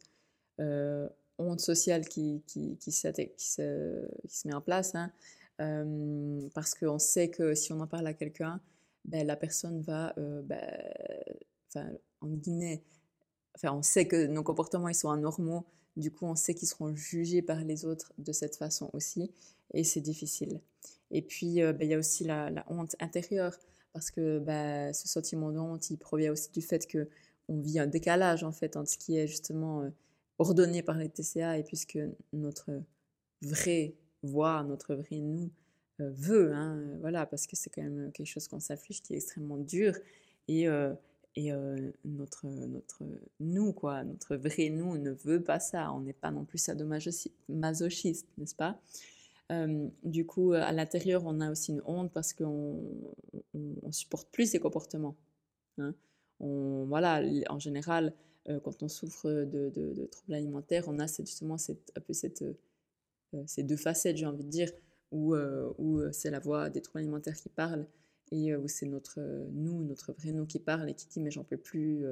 honte 1.42 1.60
sociale 1.60 2.08
qui, 2.08 2.44
qui, 2.48 2.78
se, 2.92 3.08
qui, 3.10 3.52
se, 3.52 4.48
met 4.48 4.54
en 4.54 4.62
place, 4.62 4.96
hein, 4.96 5.12
euh, 5.60 6.48
parce 6.54 6.76
qu'on 6.76 7.00
sait 7.00 7.30
que 7.30 7.54
si 7.54 7.74
on 7.74 7.80
en 7.80 7.88
parle 7.88 8.08
à 8.08 8.14
quelqu'un, 8.14 8.60
ben, 9.06 9.26
la 9.26 9.36
personne 9.36 9.82
va, 9.82 10.14
euh, 10.18 10.42
ben, 10.44 11.98
en 12.22 12.28
guillemets, 12.28 12.84
enfin, 13.56 13.74
on 13.74 13.82
sait 13.82 14.08
que 14.08 14.28
nos 14.28 14.44
comportements 14.44 14.88
ils 14.90 14.96
sont 14.96 15.10
anormaux, 15.10 15.66
du 15.98 16.12
coup 16.12 16.26
on 16.26 16.36
sait 16.36 16.54
qu'ils 16.54 16.68
seront 16.68 16.96
jugés 16.96 17.42
par 17.42 17.64
les 17.64 17.86
autres 17.86 18.14
de 18.18 18.32
cette 18.32 18.56
façon 18.56 18.90
aussi, 18.94 19.32
et 19.74 19.84
c'est 19.84 20.02
difficile. 20.02 20.62
Et 21.12 21.22
puis 21.22 21.62
euh, 21.62 21.74
ben, 21.74 21.86
il 21.88 21.92
y 21.92 21.94
a 21.94 21.98
aussi 21.98 22.24
la, 22.24 22.66
honte 22.68 22.96
intérieure, 23.00 23.58
parce 23.94 24.12
que 24.12 24.40
ben, 24.40 24.94
ce 24.94 25.08
sentiment 25.08 25.52
de 25.52 25.60
honte, 25.60 25.90
il 25.90 25.98
provient 25.98 26.32
aussi 26.32 26.52
du 26.52 26.62
fait 26.62 26.88
que 26.88 27.10
on 27.50 27.60
vit 27.60 27.80
un 27.80 27.88
décalage 27.88 28.44
en 28.44 28.52
fait 28.52 28.78
entre 28.78 28.90
ce 28.90 28.98
qui 28.98 29.18
est 29.18 29.28
justement 29.28 29.92
ordonné 30.40 30.84
par 30.84 30.98
les 30.98 31.10
TCA 31.10 31.58
et 31.58 31.64
puisque 31.64 32.00
notre 32.34 32.72
vraie 33.42 33.96
voix, 34.24 34.64
notre 34.64 34.96
vrai 34.96 35.18
nous 35.18 35.52
veut, 36.00 36.54
hein, 36.54 36.98
voilà, 37.00 37.26
parce 37.26 37.48
que 37.48 37.56
c'est 37.56 37.70
quand 37.70 37.84
même 37.84 38.12
quelque 38.12 38.28
chose 38.28 38.48
qu'on 38.48 38.60
s'affiche 38.60 39.02
qui 39.02 39.14
est 39.14 39.18
extrêmement 39.18 39.58
dur 39.58 39.94
et 40.48 40.68
et 41.36 41.52
notre, 42.04 42.48
notre 42.48 43.04
nous, 43.40 43.72
quoi, 43.72 44.04
notre 44.04 44.36
vrai 44.36 44.70
nous 44.70 44.98
ne 44.98 45.12
veut 45.12 45.42
pas 45.42 45.60
ça. 45.60 45.92
On 45.94 46.02
n'est 46.02 46.14
pas 46.14 46.32
non 46.32 46.44
plus 46.44 46.58
sadomasochiste, 46.58 48.28
n'est-ce 48.38 48.56
pas? 48.56 48.80
Du 50.04 50.26
coup, 50.26 50.54
à 50.54 50.72
l'intérieur, 50.72 51.24
on 51.26 51.42
a 51.42 51.52
aussi 51.52 51.72
une 51.72 51.82
honte 51.86 52.12
parce 52.12 52.34
qu'on 52.34 52.80
on, 53.54 53.92
supporte 53.92 54.30
plus 54.32 54.52
ces 54.52 54.60
comportements. 54.60 55.16
Hein. 55.78 55.94
On, 56.40 56.86
voilà, 56.86 57.22
en 57.50 57.60
général, 57.60 58.14
quand 58.64 58.84
on 58.84 58.88
souffre 58.88 59.30
de, 59.30 59.70
de, 59.70 60.06
troubles 60.06 60.34
alimentaires, 60.34 60.86
on 60.88 61.00
a 61.00 61.08
justement 61.08 61.58
cette, 61.58 61.92
un 61.98 62.02
peu 62.02 62.14
cette, 62.14 62.44
ces 63.46 63.64
deux 63.64 63.78
facettes, 63.78 64.18
j'ai 64.18 64.26
envie 64.26 64.44
de 64.44 64.50
dire, 64.50 64.72
où, 65.12 65.36
où 65.36 66.02
c'est 66.12 66.32
la 66.32 66.40
voix 66.40 66.70
des 66.70 66.82
troubles 66.82 67.00
alimentaires 67.00 67.36
qui 67.36 67.50
parle 67.50 67.86
et 68.32 68.56
où 68.56 68.68
c'est 68.68 68.86
notre 68.86 69.20
nous, 69.52 69.84
notre 69.84 70.14
vrai 70.14 70.32
nous 70.32 70.46
qui 70.46 70.60
parle 70.60 70.90
et 70.90 70.94
qui 70.94 71.08
dit 71.08 71.20
mais 71.20 71.32
j'en 71.32 71.44
peux 71.44 71.58
plus, 71.58 72.06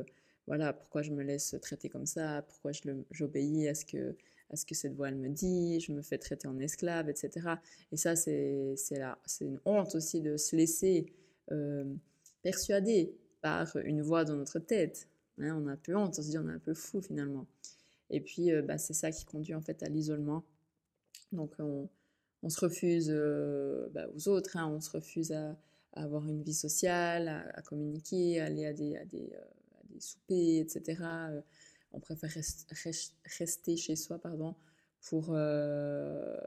voilà, 0.47 0.73
pourquoi 0.73 1.01
je 1.01 1.11
me 1.11 1.23
laisse 1.23 1.55
traiter 1.61 1.89
comme 1.89 2.05
ça, 2.05 2.43
pourquoi 2.47 2.71
j'obéis 3.11 3.67
à 3.67 3.75
ce 3.75 3.85
que 3.85 4.15
à 4.51 4.55
ce 4.55 4.65
que 4.65 4.73
cette 4.73 4.95
voix 4.95 5.09
elle 5.09 5.15
me 5.15 5.29
dit, 5.29 5.79
je 5.79 5.91
me 5.91 6.01
fais 6.01 6.17
traiter 6.17 6.47
en 6.47 6.57
esclave, 6.59 7.09
etc. 7.09 7.55
Et 7.91 7.97
ça 7.97 8.15
c'est 8.15 8.75
c'est 8.75 9.45
une 9.45 9.59
honte 9.65 9.95
aussi 9.95 10.21
de 10.21 10.37
se 10.37 10.55
laisser 10.55 11.13
persuader 12.41 13.15
par 13.41 13.75
une 13.77 14.01
voix 14.01 14.25
dans 14.25 14.35
notre 14.35 14.59
tête. 14.59 15.07
Hein, 15.37 15.57
on 15.61 15.67
a 15.67 15.71
un 15.71 15.77
peu 15.77 15.95
honte, 15.95 16.15
on 16.19 16.21
se 16.21 16.29
dit 16.29 16.37
on 16.37 16.49
est 16.49 16.53
un 16.53 16.59
peu 16.59 16.73
fou 16.73 17.01
finalement. 17.01 17.47
Et 18.09 18.19
puis 18.21 18.49
bah, 18.63 18.77
c'est 18.77 18.93
ça 18.93 19.11
qui 19.11 19.23
conduit 19.23 19.55
en 19.55 19.61
fait 19.61 19.81
à 19.83 19.87
l'isolement. 19.87 20.43
Donc 21.31 21.53
on, 21.59 21.89
on 22.43 22.49
se 22.49 22.59
refuse 22.59 23.09
bah, 23.93 24.07
aux 24.15 24.27
autres, 24.27 24.57
hein, 24.57 24.67
on 24.67 24.81
se 24.81 24.89
refuse 24.89 25.31
à, 25.31 25.55
avoir 25.93 26.27
une 26.27 26.43
vie 26.43 26.53
sociale, 26.53 27.51
à, 27.53 27.61
communiquer, 27.61 28.39
à 28.39 28.45
aller 28.45 28.65
à 28.65 28.73
des, 28.73 28.95
à 28.97 29.05
des, 29.05 29.31
euh, 29.33 29.99
soupers, 29.99 30.59
etc. 30.59 31.01
Euh, 31.03 31.41
on 31.91 31.99
préfère 31.99 32.31
rester 33.37 33.77
chez 33.77 33.95
soi 33.95 34.19
pardon, 34.19 34.55
pour, 35.01 35.29
euh, 35.31 36.37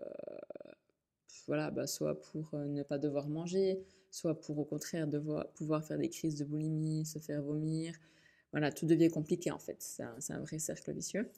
voilà, 1.47 1.71
bah, 1.71 1.87
soit 1.87 2.21
pour 2.21 2.55
ne 2.55 2.83
pas 2.83 2.99
devoir 2.99 3.29
manger, 3.29 3.83
soit 4.11 4.39
pour 4.41 4.59
au 4.59 4.65
contraire 4.65 5.09
devoir, 5.09 5.49
pouvoir 5.53 5.85
faire 5.85 5.99
des 5.99 6.09
crises 6.09 6.37
de 6.37 6.45
boulimie, 6.45 7.05
se 7.05 7.19
faire 7.19 7.43
vomir. 7.43 7.95
Voilà, 8.53 8.71
tout 8.71 8.87
devient 8.87 9.11
compliqué 9.11 9.51
en 9.51 9.59
fait. 9.59 9.77
C'est 9.81 10.03
un, 10.05 10.17
un, 10.29 10.41
vrai 10.41 10.59
cercle 10.61 10.93
vicieux. 10.93 11.29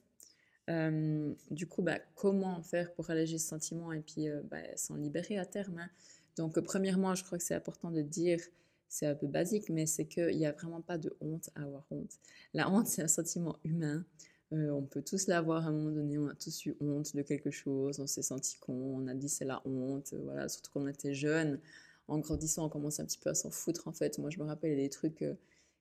du 1.50 1.66
coup, 1.66 1.82
bah, 1.82 1.98
comment 2.14 2.62
faire 2.62 2.92
pour 2.92 3.08
alléger 3.10 3.38
ce 3.38 3.48
sentiment 3.48 3.92
et 3.92 4.00
puis 4.00 4.28
bah, 4.50 4.76
s'en 4.76 4.96
libérer 4.96 5.38
à 5.38 5.46
terme 5.46 5.78
hein? 5.78 5.90
Donc, 6.36 6.60
premièrement, 6.60 7.14
je 7.14 7.24
crois 7.24 7.38
que 7.38 7.44
c'est 7.44 7.54
important 7.54 7.90
de 7.90 8.02
dire, 8.02 8.40
c'est 8.88 9.06
un 9.06 9.14
peu 9.14 9.26
basique, 9.26 9.70
mais 9.70 9.86
c'est 9.86 10.06
qu'il 10.06 10.36
n'y 10.36 10.46
a 10.46 10.52
vraiment 10.52 10.80
pas 10.80 10.98
de 10.98 11.16
honte 11.20 11.50
à 11.54 11.62
avoir 11.62 11.84
honte. 11.90 12.18
La 12.54 12.70
honte, 12.70 12.86
c'est 12.86 13.02
un 13.02 13.08
sentiment 13.08 13.56
humain. 13.64 14.04
Euh, 14.52 14.70
on 14.70 14.82
peut 14.82 15.02
tous 15.02 15.26
l'avoir 15.26 15.66
à 15.66 15.68
un 15.68 15.72
moment 15.72 15.90
donné, 15.90 16.18
on 16.18 16.28
a 16.28 16.34
tous 16.34 16.66
eu 16.66 16.76
honte 16.80 17.14
de 17.16 17.22
quelque 17.22 17.50
chose, 17.50 17.98
on 17.98 18.06
s'est 18.06 18.22
senti 18.22 18.56
con, 18.58 18.72
on 18.74 19.06
a 19.08 19.14
dit 19.14 19.28
c'est 19.28 19.44
la 19.44 19.62
honte, 19.66 20.12
euh, 20.12 20.20
voilà, 20.22 20.48
surtout 20.48 20.70
quand 20.72 20.82
on 20.82 20.86
était 20.86 21.14
jeune. 21.14 21.60
En 22.06 22.18
grandissant, 22.18 22.66
on 22.66 22.68
commence 22.68 23.00
un 23.00 23.06
petit 23.06 23.18
peu 23.18 23.30
à 23.30 23.34
s'en 23.34 23.50
foutre 23.50 23.88
en 23.88 23.92
fait. 23.92 24.18
Moi, 24.18 24.30
je 24.30 24.38
me 24.38 24.44
rappelle 24.44 24.76
des 24.76 24.90
trucs, 24.90 25.22
euh, 25.22 25.34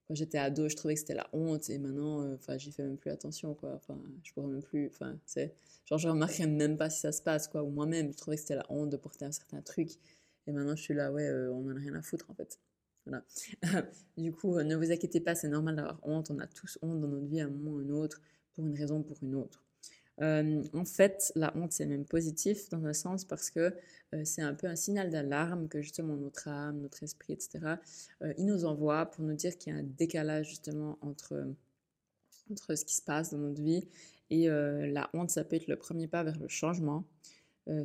quand 0.07 0.15
j'étais 0.15 0.38
ado, 0.38 0.67
je 0.69 0.75
trouvais 0.75 0.95
que 0.95 1.01
c'était 1.01 1.13
la 1.13 1.29
honte 1.33 1.69
et 1.69 1.77
maintenant, 1.77 2.33
enfin, 2.33 2.57
j'y 2.57 2.72
fais 2.72 2.83
même 2.83 2.98
plus 2.98 3.12
attention 3.12 3.53
quoi. 3.53 3.74
Enfin, 3.75 4.00
je 4.24 4.33
pourrais 4.33 4.48
même 4.48 4.63
plus, 4.63 4.88
enfin, 4.88 5.17
c'est 5.25 5.53
genre, 5.86 6.00
je 6.00 6.07
remarquerais 6.07 6.48
même 6.48 6.77
pas 6.77 6.89
si 6.89 7.01
ça 7.01 7.12
se 7.12 7.22
passe 7.22 7.48
quoi. 7.48 7.63
Ou 7.63 7.69
moi-même, 7.69 8.12
je 8.12 8.17
trouvais 8.17 8.38
que 8.38 8.41
c'était 8.41 8.55
la 8.55 8.65
honte 8.69 8.89
de 8.89 8.98
porter 8.98 9.25
un 9.25 9.31
certain 9.31 9.62
truc. 9.62 9.91
Et 10.47 10.51
maintenant, 10.51 10.75
je 10.75 10.81
suis 10.81 10.93
là, 10.93 11.12
ouais, 11.12 11.27
euh, 11.27 11.51
on 11.51 11.62
n'en 11.62 11.75
a 11.75 11.79
rien 11.79 11.95
à 11.95 12.01
foutre 12.01 12.29
en 12.29 12.33
fait. 12.33 12.59
Voilà. 13.05 13.23
du 14.17 14.31
coup, 14.31 14.57
euh, 14.57 14.63
ne 14.63 14.75
vous 14.75 14.91
inquiétez 14.91 15.19
pas, 15.19 15.35
c'est 15.35 15.47
normal 15.47 15.75
d'avoir 15.75 16.00
honte. 16.03 16.31
On 16.31 16.39
a 16.39 16.47
tous 16.47 16.77
honte 16.81 17.00
dans 17.00 17.07
notre 17.07 17.27
vie 17.27 17.41
à 17.41 17.45
un 17.45 17.50
moment 17.50 17.71
ou 17.71 17.79
un 17.79 17.89
autre, 17.89 18.21
pour 18.53 18.65
une 18.65 18.75
raison 18.75 19.00
ou 19.00 19.03
pour 19.03 19.17
une 19.21 19.35
autre. 19.35 19.63
Euh, 20.21 20.63
en 20.73 20.85
fait, 20.85 21.31
la 21.35 21.55
honte, 21.57 21.71
c'est 21.71 21.85
même 21.85 22.05
positif 22.05 22.69
dans 22.69 22.85
un 22.85 22.93
sens 22.93 23.25
parce 23.25 23.50
que 23.50 23.73
c'est 24.25 24.43
un 24.43 24.53
peu 24.53 24.67
un 24.67 24.75
signal 24.75 25.09
d'alarme 25.09 25.67
que 25.67 25.81
justement 25.81 26.15
notre 26.15 26.47
âme, 26.47 26.81
notre 26.81 27.01
esprit, 27.01 27.33
etc., 27.33 27.77
il 28.38 28.45
nous 28.45 28.63
envoie 28.63 29.07
pour 29.07 29.23
nous 29.23 29.33
dire 29.33 29.57
qu'il 29.57 29.73
y 29.73 29.75
a 29.75 29.79
un 29.79 29.83
décalage 29.83 30.50
justement 30.50 31.00
entre, 31.01 31.47
entre 32.51 32.75
ce 32.75 32.85
qui 32.85 32.95
se 32.95 33.01
passe 33.01 33.31
dans 33.31 33.39
notre 33.39 33.63
vie. 33.63 33.88
Et 34.29 34.50
la 34.50 35.09
honte, 35.15 35.31
ça 35.31 35.43
peut 35.43 35.55
être 35.55 35.65
le 35.65 35.77
premier 35.77 36.07
pas 36.07 36.23
vers 36.23 36.38
le 36.38 36.47
changement, 36.47 37.05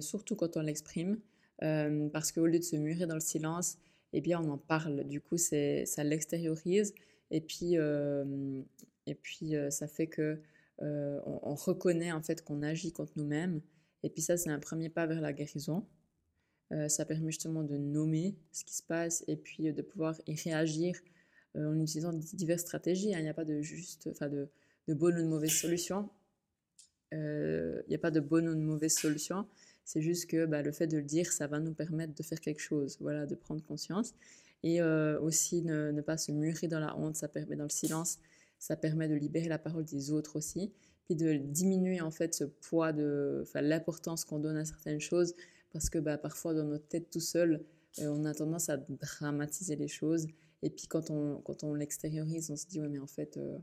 surtout 0.01 0.37
quand 0.37 0.59
on 0.59 0.61
l'exprime. 0.61 1.19
Euh, 1.63 2.09
parce 2.11 2.33
qu'au 2.33 2.47
lieu 2.47 2.59
de 2.59 2.65
se 2.65 2.77
murer 2.77 3.07
dans 3.07 3.15
le 3.15 3.21
silence, 3.21 3.79
eh 4.13 4.21
bien, 4.21 4.41
on 4.41 4.49
en 4.51 4.59
parle. 4.59 5.05
Du 5.05 5.21
coup, 5.21 5.37
ça 5.37 6.05
l'extériorise 6.05 6.95
et 7.31 7.41
puis, 7.41 7.77
euh, 7.77 8.63
et 9.07 9.15
puis 9.15 9.57
euh, 9.57 9.71
ça 9.71 9.87
fait 9.87 10.07
que 10.07 10.41
on, 10.81 11.57
reconnaît 11.57 12.13
en 12.13 12.23
fait 12.23 12.45
qu'on 12.45 12.63
agit 12.63 12.93
contre 12.93 13.13
nous-mêmes. 13.17 13.61
Et 14.05 14.11
puis 14.11 14.23
ça, 14.23 14.37
c'est 14.37 14.51
un 14.51 14.61
premier 14.61 14.89
pas 14.89 15.07
vers 15.07 15.21
la 15.21 15.33
guérison. 15.33 15.85
ça 16.87 17.05
permet 17.05 17.33
justement 17.33 17.65
de 17.65 17.77
nommer 17.77 18.37
ce 18.53 18.65
qui 18.65 18.77
se 18.77 18.85
passe 18.85 19.25
et 19.27 19.37
puis 19.37 19.73
de 19.73 19.83
pouvoir 19.83 20.15
y 20.29 20.37
réagir 20.37 20.97
en 21.57 21.81
utilisant 21.81 22.13
diverses 22.13 22.63
stratégies. 22.63 23.13
Hein. 23.13 23.19
Il 23.19 23.25
n'y 23.25 23.29
a 23.29 23.35
pas 23.35 23.45
de 23.45 23.61
juste, 23.61 24.09
enfin 24.13 24.29
de, 24.29 24.49
de 24.87 24.95
bonne 24.95 25.19
ou 25.19 25.23
de 25.23 25.27
mauvaise 25.27 25.51
solution. 25.51 26.09
Il 27.11 27.85
n'y 27.89 27.97
a 27.97 28.01
pas 28.01 28.13
de 28.13 28.21
bonne 28.21 28.47
ou 28.49 28.55
de 28.55 28.61
mauvaise 28.61 28.95
solution. 28.95 29.49
C'est 29.89 30.03
juste 30.03 30.27
que 30.27 30.45
bah, 30.45 30.61
le 30.61 30.71
fait 30.71 30.87
de 30.87 30.99
le 30.99 31.03
dire, 31.03 31.33
ça 31.33 31.47
va 31.47 31.61
nous 31.61 31.73
permettre 31.73 32.15
de 32.15 32.23
faire 32.23 32.41
quelque 32.41 32.61
chose, 32.61 32.99
voilà, 33.01 33.25
de 33.25 33.35
prendre 33.35 33.65
conscience. 33.65 34.13
Et 34.63 34.83
euh, 34.83 35.19
aussi 35.19 35.63
ne, 35.63 35.99
pas 36.03 36.19
se 36.19 36.31
murer 36.31 36.69
dans 36.69 36.79
la 36.79 36.95
honte, 36.99 37.17
ça 37.17 37.27
permet 37.27 37.57
dans 37.57 37.65
le 37.65 37.71
silence, 37.71 38.19
ça 38.59 38.77
permet 38.77 39.09
de 39.09 39.15
libérer 39.15 39.49
la 39.49 39.59
parole 39.59 39.87
des 39.87 40.13
autres 40.13 40.37
aussi, 40.37 40.71
puis 41.07 41.15
de 41.15 41.39
diminuer 41.39 42.03
en 42.03 42.11
fait 42.11 42.35
ce 42.35 42.45
poids 42.45 42.93
de, 42.93 43.45
l'importance 43.55 44.27
qu'on 44.27 44.39
donne 44.39 44.59
à 44.59 44.67
certaines 44.67 45.01
choses, 45.01 45.35
parce 45.73 45.89
que 45.89 45.99
bah, 45.99 46.19
parfois 46.19 46.53
dans 46.53 46.65
notre 46.65 46.87
tête 46.87 47.09
tout 47.09 47.19
seul, 47.19 47.65
euh, 48.01 48.09
on 48.09 48.27
a 48.27 48.35
tendance 48.35 48.69
à 48.69 48.77
dramatiser 48.77 49.75
les 49.75 49.89
choses. 49.89 50.27
Et 50.61 50.69
puis 50.69 50.87
quand 50.87 51.11
on, 51.11 51.41
quand 51.41 51.65
on 51.65 51.73
l'extériorise, 51.73 52.51
on 52.51 52.57
se 52.57 52.67
dit 52.67 52.79
ouais 52.79 52.89
mais 52.89 52.99
en 52.99 53.07
fait, 53.07 53.39
euh, 53.39 53.57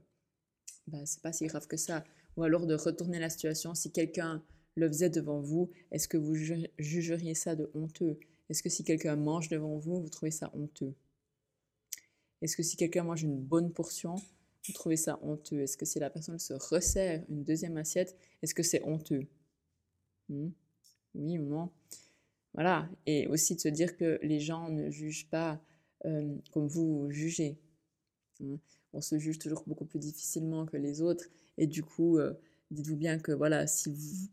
bah, 0.87 1.05
c'est 1.05 1.21
pas 1.21 1.33
si 1.33 1.45
grave 1.45 1.67
que 1.67 1.77
ça. 1.77 2.03
Ou 2.35 2.41
alors 2.41 2.65
de 2.65 2.73
retourner 2.73 3.19
la 3.19 3.29
situation 3.29 3.75
si 3.75 3.91
quelqu'un 3.91 4.43
le 4.75 4.87
faisait 4.87 5.09
devant 5.09 5.39
vous, 5.39 5.69
est-ce 5.91 6.07
que 6.07 6.17
vous 6.17 6.35
jugeriez 6.35 7.33
ça 7.33 7.55
de 7.55 7.69
honteux? 7.73 8.19
Est-ce 8.49 8.61
que 8.61 8.69
si 8.69 8.83
quelqu'un 8.83 9.15
mange 9.15 9.49
devant 9.49 9.77
vous, 9.77 10.01
vous 10.01 10.09
trouvez 10.09 10.31
ça 10.31 10.51
honteux? 10.53 10.93
Est-ce 12.41 12.55
que 12.55 12.63
si 12.63 12.77
quelqu'un 12.77 13.03
mange 13.03 13.23
une 13.23 13.39
bonne 13.39 13.71
portion, 13.71 14.15
vous 14.67 14.73
trouvez 14.73 14.97
ça 14.97 15.19
honteux? 15.23 15.61
Est-ce 15.61 15.77
que 15.77 15.85
si 15.85 15.99
la 15.99 16.09
personne 16.09 16.39
se 16.39 16.53
resserre 16.53 17.23
une 17.29 17.43
deuxième 17.43 17.77
assiette, 17.77 18.15
est-ce 18.41 18.53
que 18.53 18.63
c'est 18.63 18.83
honteux? 18.83 19.25
Hmm? 20.29 20.49
Oui 21.15 21.39
ou 21.39 21.45
non? 21.45 21.71
Voilà. 22.53 22.89
Et 23.05 23.27
aussi 23.27 23.55
de 23.55 23.61
se 23.61 23.67
dire 23.69 23.95
que 23.97 24.19
les 24.21 24.39
gens 24.39 24.69
ne 24.69 24.89
jugent 24.89 25.29
pas 25.29 25.61
euh, 26.05 26.35
comme 26.51 26.67
vous 26.67 27.09
jugez. 27.09 27.57
Hein? 28.43 28.59
On 28.93 29.01
se 29.01 29.17
juge 29.17 29.39
toujours 29.39 29.63
beaucoup 29.67 29.85
plus 29.85 29.99
difficilement 29.99 30.65
que 30.65 30.77
les 30.77 31.01
autres. 31.01 31.25
Et 31.57 31.67
du 31.67 31.83
coup, 31.83 32.17
euh, 32.17 32.33
dites-vous 32.71 32.95
bien 32.95 33.19
que 33.19 33.31
voilà, 33.31 33.67
si 33.67 33.89
vous, 33.89 34.29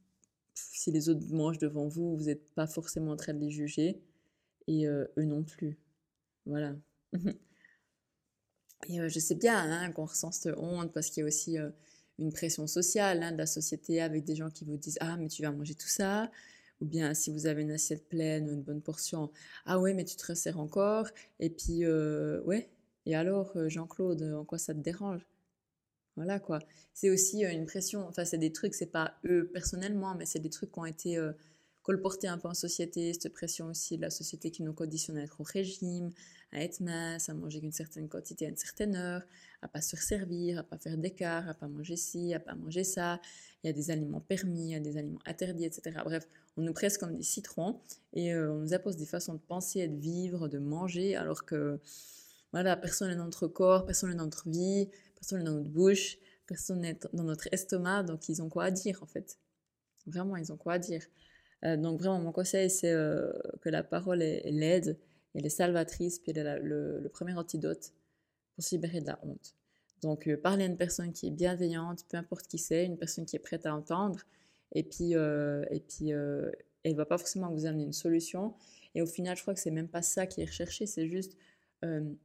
si 0.55 0.91
les 0.91 1.09
autres 1.09 1.27
mangent 1.31 1.59
devant 1.59 1.89
vous, 1.89 2.17
vous 2.17 2.25
n'êtes 2.25 2.55
pas 2.55 2.67
forcément 2.67 3.13
en 3.13 3.17
train 3.17 3.35
de 3.35 3.41
les 3.41 3.51
juger 3.51 4.03
et 4.67 4.87
euh, 4.87 5.07
eux 5.19 5.25
non 5.25 5.43
plus. 5.43 5.79
Voilà. 6.47 6.75
et 8.89 9.01
euh, 9.01 9.09
je 9.09 9.19
sais 9.19 9.35
bien 9.35 9.59
hein, 9.59 9.93
qu'on 9.93 10.07
ressent 10.07 10.33
cette 10.33 10.57
honte 10.57 10.93
parce 10.93 11.11
qu'il 11.11 11.23
y 11.23 11.25
a 11.25 11.27
aussi 11.27 11.59
euh, 11.59 11.71
une 12.19 12.33
pression 12.33 12.67
sociale 12.67 13.23
hein, 13.23 13.33
de 13.33 13.39
la 13.39 13.47
société 13.47 14.01
avec 14.01 14.25
des 14.25 14.35
gens 14.35 14.51
qui 14.51 14.65
vous 14.65 14.77
disent 14.77 14.99
Ah, 15.01 15.17
mais 15.17 15.29
tu 15.29 15.43
vas 15.43 15.53
manger 15.53 15.75
tout 15.75 15.89
ça. 15.89 16.31
Ou 16.81 16.85
bien 16.85 17.15
si 17.15 17.31
vous 17.31 17.47
avez 17.47 17.63
une 17.63 17.71
assiette 17.71 18.09
pleine 18.09 18.51
ou 18.51 18.55
une 18.55 18.63
bonne 18.63 18.83
portion, 18.83 19.31
Ah 19.67 19.79
ouais, 19.79 19.95
mais 19.95 20.05
tu 20.05 20.17
te 20.17 20.27
resserres 20.27 20.59
encore. 20.59 21.07
Et 21.39 21.51
puis, 21.51 21.87
ouais. 21.87 22.71
Et 23.07 23.15
alors, 23.15 23.53
Jean-Claude, 23.69 24.23
en 24.37 24.45
quoi 24.45 24.59
ça 24.59 24.75
te 24.75 24.81
dérange? 24.81 25.25
Voilà 26.17 26.41
quoi. 26.41 26.59
C'est 26.95 27.11
aussi 27.11 27.45
euh, 27.45 27.53
une 27.53 27.67
pression, 27.67 28.07
enfin 28.07 28.25
c'est 28.25 28.39
des 28.39 28.53
trucs, 28.53 28.75
c'est 28.75 28.87
pas 28.87 29.15
eux 29.25 29.51
personnellement, 29.53 30.15
mais 30.15 30.27
c'est 30.27 30.41
des 30.41 30.51
trucs 30.51 30.73
qui 30.73 30.79
ont 30.79 30.87
été 30.87 31.17
euh, 31.17 31.33
colportés 31.83 32.29
un 32.29 32.39
peu 32.39 32.49
en 32.49 32.55
société, 32.55 33.13
cette 33.13 33.33
pression 33.33 33.67
aussi 33.67 33.97
de 33.97 34.03
la 34.03 34.11
société 34.11 34.51
qui 34.51 34.63
nous 34.63 34.73
conditionne 34.73 35.19
à 35.19 35.23
être 35.23 35.41
au 35.41 35.45
régime, 35.45 36.11
à 36.53 36.63
être 36.63 36.81
mince, 36.81 37.29
à 37.29 37.35
manger 37.35 37.61
une 37.63 37.73
certaine 37.73 38.09
quantité 38.09 38.47
à 38.47 38.49
une 38.51 38.57
certaine 38.57 38.95
heure, 38.95 39.23
à 39.63 39.69
pas 39.69 39.81
se 39.81 39.97
resservir, 39.97 40.59
à 40.59 40.63
pas 40.63 40.79
faire 40.79 40.97
d'écart, 40.97 41.49
à 41.49 41.55
pas 41.55 41.69
manger 41.69 41.97
ci, 41.97 42.35
à 42.35 42.41
pas 42.41 42.55
manger 42.55 42.85
ça. 42.85 43.21
Il 43.63 43.69
y 43.69 43.71
a 43.71 43.73
des 43.73 43.91
aliments 43.91 44.21
permis, 44.21 44.67
il 44.67 44.73
y 44.73 44.75
a 44.75 44.81
des 44.81 44.97
aliments 44.97 45.21
interdits, 45.27 45.65
etc. 45.65 45.99
Bref, 46.05 46.27
on 46.57 46.63
nous 46.63 46.73
presse 46.73 46.99
comme 46.99 47.17
des 47.17 47.23
citrons 47.23 47.81
et 48.13 48.35
euh, 48.35 48.53
on 48.53 48.59
nous 48.59 48.75
impose 48.75 48.97
des 48.97 49.07
façons 49.07 49.35
de 49.35 49.41
penser, 49.41 49.89
de 49.89 49.97
vivre, 49.97 50.49
de 50.49 50.59
manger, 50.59 51.17
alors 51.17 51.45
que 51.45 51.81
voilà, 52.53 52.77
personne 52.77 53.09
n'est 53.09 53.17
dans 53.17 53.25
notre 53.25 53.49
corps, 53.49 53.87
personne 53.87 54.11
n'est 54.11 54.17
dans 54.17 54.25
notre 54.25 54.49
vie, 54.49 54.89
personne 55.23 55.39
n'est 55.39 55.45
dans 55.45 55.57
notre 55.57 55.71
bouche, 55.71 56.19
personne 56.49 56.81
n'est 56.81 56.99
dans 57.13 57.23
notre 57.23 57.49
estomac, 57.53 58.03
donc 58.03 58.29
ils 58.29 58.43
ont 58.43 58.49
quoi 58.49 58.65
à 58.65 58.71
dire 58.73 59.01
en 59.03 59.07
fait. 59.07 59.39
Vraiment, 60.07 60.37
ils 60.37 60.53
ont 60.53 60.57
quoi 60.57 60.75
à 60.75 60.79
dire. 60.81 61.07
Euh, 61.65 61.77
donc 61.77 62.01
vraiment, 62.01 62.19
mon 62.19 62.33
conseil, 62.33 62.69
c'est 62.69 62.91
euh, 62.91 63.33
que 63.61 63.69
la 63.69 63.85
parole 63.85 64.21
est, 64.21 64.51
l'aide, 64.51 64.99
elle 65.35 65.47
est 65.47 65.51
salvatrice, 65.51 66.19
puis 66.19 66.33
elle 66.35 66.45
est 66.45 66.59
le, 66.59 67.09
premier 67.13 67.35
antidote 67.35 67.93
pour 68.55 68.65
se 68.65 68.75
libérer 68.75 69.01
de 69.01 69.07
la 69.07 69.21
honte. 69.23 69.55
Donc, 70.03 70.27
euh, 70.27 70.37
parler 70.37 70.65
à 70.65 70.67
une 70.67 70.77
personne 70.77 71.13
qui 71.13 71.29
est 71.29 71.31
bienveillante, 71.31 72.05
peu 72.09 72.17
importe 72.17 72.49
qui 72.49 72.59
c'est, 72.59 72.85
une 72.85 72.99
personne 72.99 73.25
qui 73.25 73.37
est 73.37 73.39
prête 73.39 73.65
à 73.65 73.77
entendre, 73.77 74.19
et 74.73 74.83
puis, 74.83 75.13
et 75.13 75.81
puis 75.87 76.09
elle 76.11 76.97
va 76.97 77.05
pas 77.05 77.19
forcément 77.19 77.51
vous 77.51 77.67
amener 77.67 77.85
une 77.85 77.93
solution. 77.93 78.55
Et 78.95 79.03
au 79.03 79.07
final, 79.07 79.37
je 79.37 79.43
crois 79.43 79.55
que 79.55 79.61
c'est 79.61 79.71
même 79.71 79.89
pas 79.89 80.01
ça 80.03 80.27
qui 80.27 80.41
est 80.41 80.47
recherché, 80.47 80.87
c'est 80.87 81.07
juste 81.07 81.37
que 81.83 82.17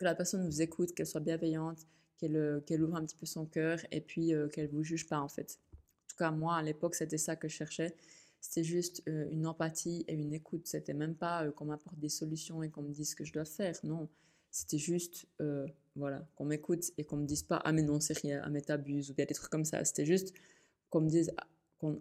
la 0.00 0.14
personne 0.14 0.44
vous 0.46 0.62
écoute, 0.62 0.94
qu'elle 0.94 1.06
soit 1.06 1.20
bienveillante, 1.20 1.86
qu'elle 2.66 2.82
ouvre 2.82 2.96
un 2.96 3.04
petit 3.04 3.16
peu 3.16 3.26
son 3.26 3.46
cœur, 3.46 3.78
et 3.90 4.00
puis 4.00 4.32
qu'elle 4.52 4.68
vous 4.68 4.82
juge 4.82 5.08
pas 5.08 5.20
en 5.20 5.28
fait. 5.28 5.58
En 5.72 6.08
tout 6.08 6.16
cas, 6.16 6.30
moi, 6.30 6.56
à 6.56 6.62
l'époque, 6.62 6.94
c'était 6.94 7.18
ça 7.18 7.36
que 7.36 7.48
je 7.48 7.54
cherchais. 7.54 7.94
C'était 8.42 8.64
juste 8.64 9.04
euh, 9.08 9.28
une 9.30 9.46
empathie 9.46 10.04
et 10.08 10.14
une 10.14 10.34
écoute. 10.34 10.66
C'était 10.66 10.94
même 10.94 11.14
pas 11.14 11.44
euh, 11.44 11.52
qu'on 11.52 11.66
m'apporte 11.66 11.98
des 12.00 12.08
solutions 12.08 12.62
et 12.64 12.70
qu'on 12.70 12.82
me 12.82 12.92
dise 12.92 13.10
ce 13.10 13.16
que 13.16 13.24
je 13.24 13.32
dois 13.32 13.44
faire. 13.44 13.74
Non, 13.84 14.08
c'était 14.50 14.78
juste 14.78 15.26
euh, 15.40 15.66
voilà 15.94 16.26
qu'on 16.34 16.44
m'écoute 16.44 16.90
et 16.98 17.04
qu'on 17.04 17.18
me 17.18 17.24
dise 17.24 17.44
pas 17.44 17.62
ah 17.64 17.72
mais 17.72 17.82
non 17.82 18.00
c'est 18.00 18.18
rien, 18.18 18.42
ah 18.44 18.50
mais 18.50 18.60
t'abuses 18.60 19.10
ou 19.10 19.14
bien 19.14 19.26
des 19.26 19.34
trucs 19.34 19.50
comme 19.50 19.64
ça. 19.64 19.84
C'était 19.84 20.04
juste 20.04 20.34
qu'on 20.90 21.02
me 21.02 21.08
dise 21.08 21.32
ah, 21.38 21.46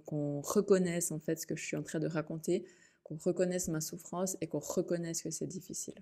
qu'on 0.06 0.42
reconnaisse 0.42 1.12
en 1.12 1.20
fait 1.20 1.40
ce 1.40 1.46
que 1.46 1.56
je 1.56 1.64
suis 1.64 1.78
en 1.78 1.84
train 1.84 2.00
de 2.00 2.08
raconter, 2.08 2.66
qu'on 3.04 3.18
reconnaisse 3.18 3.68
ma 3.68 3.80
souffrance 3.80 4.36
et 4.42 4.48
qu'on 4.48 4.60
reconnaisse 4.60 5.22
que 5.22 5.30
c'est 5.30 5.48
difficile. 5.48 5.96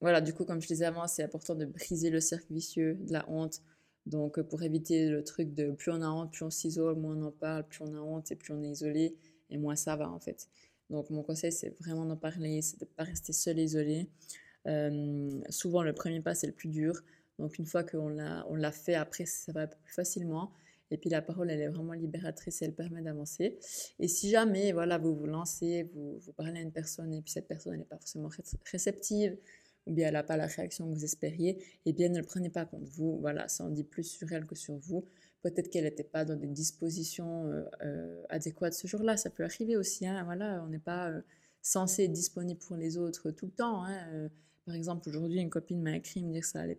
Voilà, 0.00 0.20
du 0.20 0.32
coup, 0.32 0.44
comme 0.44 0.60
je 0.60 0.68
disais 0.68 0.84
avant, 0.84 1.06
c'est 1.06 1.22
important 1.22 1.54
de 1.54 1.64
briser 1.64 2.10
le 2.10 2.20
cercle 2.20 2.52
vicieux 2.52 2.94
de 3.00 3.12
la 3.12 3.28
honte, 3.28 3.62
donc, 4.08 4.38
euh, 4.38 4.42
pour 4.42 4.62
éviter 4.62 5.08
le 5.08 5.22
truc 5.22 5.54
de 5.54 5.70
plus 5.72 5.90
on 5.92 6.00
a 6.02 6.08
honte, 6.08 6.32
plus 6.32 6.44
on 6.44 6.50
s'isole, 6.50 6.96
moins 6.96 7.16
on 7.16 7.26
en 7.26 7.30
parle, 7.30 7.66
plus 7.66 7.82
on 7.82 7.94
a 7.94 8.00
honte 8.00 8.30
et 8.32 8.36
plus 8.36 8.54
on 8.54 8.62
est 8.62 8.70
isolé, 8.70 9.16
et 9.50 9.58
moins 9.58 9.76
ça 9.76 9.96
va 9.96 10.10
en 10.10 10.18
fait. 10.18 10.48
Donc, 10.90 11.10
mon 11.10 11.22
conseil, 11.22 11.52
c'est 11.52 11.70
vraiment 11.80 12.06
d'en 12.06 12.16
parler, 12.16 12.62
c'est 12.62 12.80
de 12.80 12.86
ne 12.86 12.90
pas 12.90 13.04
rester 13.04 13.32
seul 13.34 13.58
et 13.58 13.64
isolé. 13.64 14.08
Euh, 14.66 15.30
souvent, 15.50 15.82
le 15.82 15.92
premier 15.92 16.20
pas, 16.20 16.34
c'est 16.34 16.46
le 16.46 16.54
plus 16.54 16.68
dur. 16.68 17.02
Donc, 17.38 17.58
une 17.58 17.66
fois 17.66 17.84
qu'on 17.84 18.08
l'a, 18.08 18.46
on 18.48 18.54
l'a 18.54 18.72
fait, 18.72 18.94
après, 18.94 19.26
ça 19.26 19.52
va 19.52 19.66
plus 19.66 19.92
facilement. 19.92 20.52
Et 20.90 20.96
puis, 20.96 21.10
la 21.10 21.20
parole, 21.20 21.50
elle 21.50 21.60
est 21.60 21.68
vraiment 21.68 21.92
libératrice 21.92 22.62
et 22.62 22.64
elle 22.64 22.74
permet 22.74 23.02
d'avancer. 23.02 23.58
Et 23.98 24.08
si 24.08 24.30
jamais, 24.30 24.72
voilà, 24.72 24.96
vous 24.96 25.14
vous 25.14 25.26
lancez, 25.26 25.82
vous, 25.94 26.18
vous 26.18 26.32
parlez 26.32 26.58
à 26.58 26.62
une 26.62 26.72
personne 26.72 27.12
et 27.12 27.20
puis 27.20 27.32
cette 27.32 27.46
personne, 27.46 27.76
n'est 27.76 27.84
pas 27.84 27.98
forcément 27.98 28.30
réceptive, 28.72 29.36
ou 29.88 29.92
bien 29.92 30.08
elle 30.08 30.14
n'a 30.14 30.22
pas 30.22 30.36
la 30.36 30.46
réaction 30.46 30.88
que 30.88 30.94
vous 30.94 31.04
espériez, 31.04 31.58
eh 31.86 31.92
bien 31.92 32.08
ne 32.10 32.18
le 32.18 32.24
prenez 32.24 32.50
pas 32.50 32.66
contre 32.66 32.90
vous. 32.92 33.18
Voilà, 33.20 33.48
ça 33.48 33.64
en 33.64 33.70
dit 33.70 33.84
plus 33.84 34.04
sur 34.04 34.30
elle 34.32 34.46
que 34.46 34.54
sur 34.54 34.76
vous. 34.76 35.04
Peut-être 35.42 35.70
qu'elle 35.70 35.84
n'était 35.84 36.04
pas 36.04 36.24
dans 36.24 36.36
des 36.36 36.46
dispositions 36.46 37.46
euh, 37.46 37.64
euh, 37.82 38.22
adéquates 38.28 38.74
ce 38.74 38.86
jour-là, 38.86 39.16
ça 39.16 39.30
peut 39.30 39.44
arriver 39.44 39.76
aussi. 39.76 40.06
Hein. 40.06 40.22
voilà, 40.24 40.62
on 40.64 40.68
n'est 40.68 40.78
pas 40.78 41.10
euh, 41.10 41.22
censé 41.62 42.04
être 42.04 42.12
disponible 42.12 42.58
pour 42.60 42.76
les 42.76 42.98
autres 42.98 43.30
tout 43.30 43.46
le 43.46 43.52
temps. 43.52 43.84
Hein. 43.84 44.28
par 44.66 44.74
exemple, 44.74 45.08
aujourd'hui, 45.08 45.40
une 45.40 45.50
copine 45.50 45.80
m'a 45.80 45.96
écrit 45.96 46.22
me 46.22 46.32
dire 46.32 46.44
ça 46.44 46.60
allait, 46.60 46.78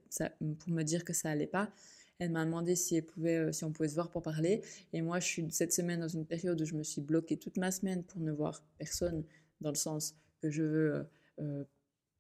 pour 0.60 0.70
me 0.70 0.84
dire 0.84 1.04
que 1.04 1.14
ça 1.14 1.30
allait 1.30 1.48
pas. 1.48 1.72
Elle 2.20 2.32
m'a 2.32 2.44
demandé 2.44 2.76
si, 2.76 3.02
on 3.02 3.72
pouvait 3.72 3.88
se 3.88 3.94
voir 3.94 4.12
pour 4.12 4.22
parler. 4.22 4.62
Et 4.92 5.02
moi, 5.02 5.22
je 5.22 5.26
suis 5.26 5.46
cette 5.52 5.72
semaine 5.72 6.02
dans 6.02 6.10
une 6.10 6.26
période 6.26 6.60
où 6.62 6.66
je 6.66 6.76
me 6.76 6.84
suis 6.84 7.02
bloquée 7.02 7.38
toute 7.38 7.58
ma 7.58 7.72
semaine 7.72 8.04
pour 8.04 8.20
ne 8.20 8.32
voir 8.34 8.62
personne, 8.78 9.24
dans 9.62 9.70
le 9.70 9.76
sens 9.76 10.16
que 10.42 10.50
je 10.50 10.64
veux 10.64 11.06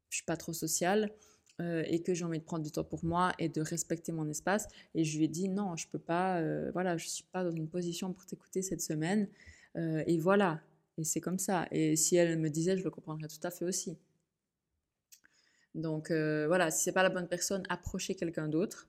je 0.09 0.17
suis 0.17 0.25
pas 0.25 0.37
trop 0.37 0.53
sociale 0.53 1.11
euh, 1.61 1.83
et 1.87 2.01
que 2.01 2.13
j'ai 2.13 2.23
envie 2.23 2.39
de 2.39 2.43
prendre 2.43 2.63
du 2.63 2.71
temps 2.71 2.85
pour 2.85 3.03
moi 3.03 3.33
et 3.37 3.49
de 3.49 3.61
respecter 3.61 4.13
mon 4.13 4.29
espace. 4.29 4.67
Et 4.95 5.03
je 5.03 5.17
lui 5.17 5.25
ai 5.25 5.27
dit 5.27 5.49
non, 5.49 5.75
je 5.75 5.87
peux 5.89 5.99
pas, 5.99 6.39
euh, 6.39 6.71
voilà, 6.71 6.97
je 6.97 7.07
suis 7.07 7.25
pas 7.25 7.43
dans 7.43 7.51
une 7.51 7.67
position 7.67 8.13
pour 8.13 8.25
t'écouter 8.25 8.61
cette 8.61 8.81
semaine. 8.81 9.27
Euh, 9.75 10.03
et 10.07 10.17
voilà, 10.17 10.61
et 10.97 11.03
c'est 11.03 11.19
comme 11.19 11.39
ça. 11.39 11.67
Et 11.71 11.95
si 11.97 12.15
elle 12.15 12.39
me 12.39 12.49
disait, 12.49 12.77
je 12.77 12.83
le 12.83 12.89
comprendrais 12.91 13.27
tout 13.27 13.41
à 13.43 13.51
fait 13.51 13.65
aussi. 13.65 13.97
Donc 15.75 16.11
voilà, 16.11 16.71
si 16.71 16.83
c'est 16.83 16.91
pas 16.91 17.03
la 17.03 17.09
bonne 17.09 17.27
personne, 17.27 17.63
approchez 17.69 18.15
quelqu'un 18.15 18.47
d'autre. 18.47 18.87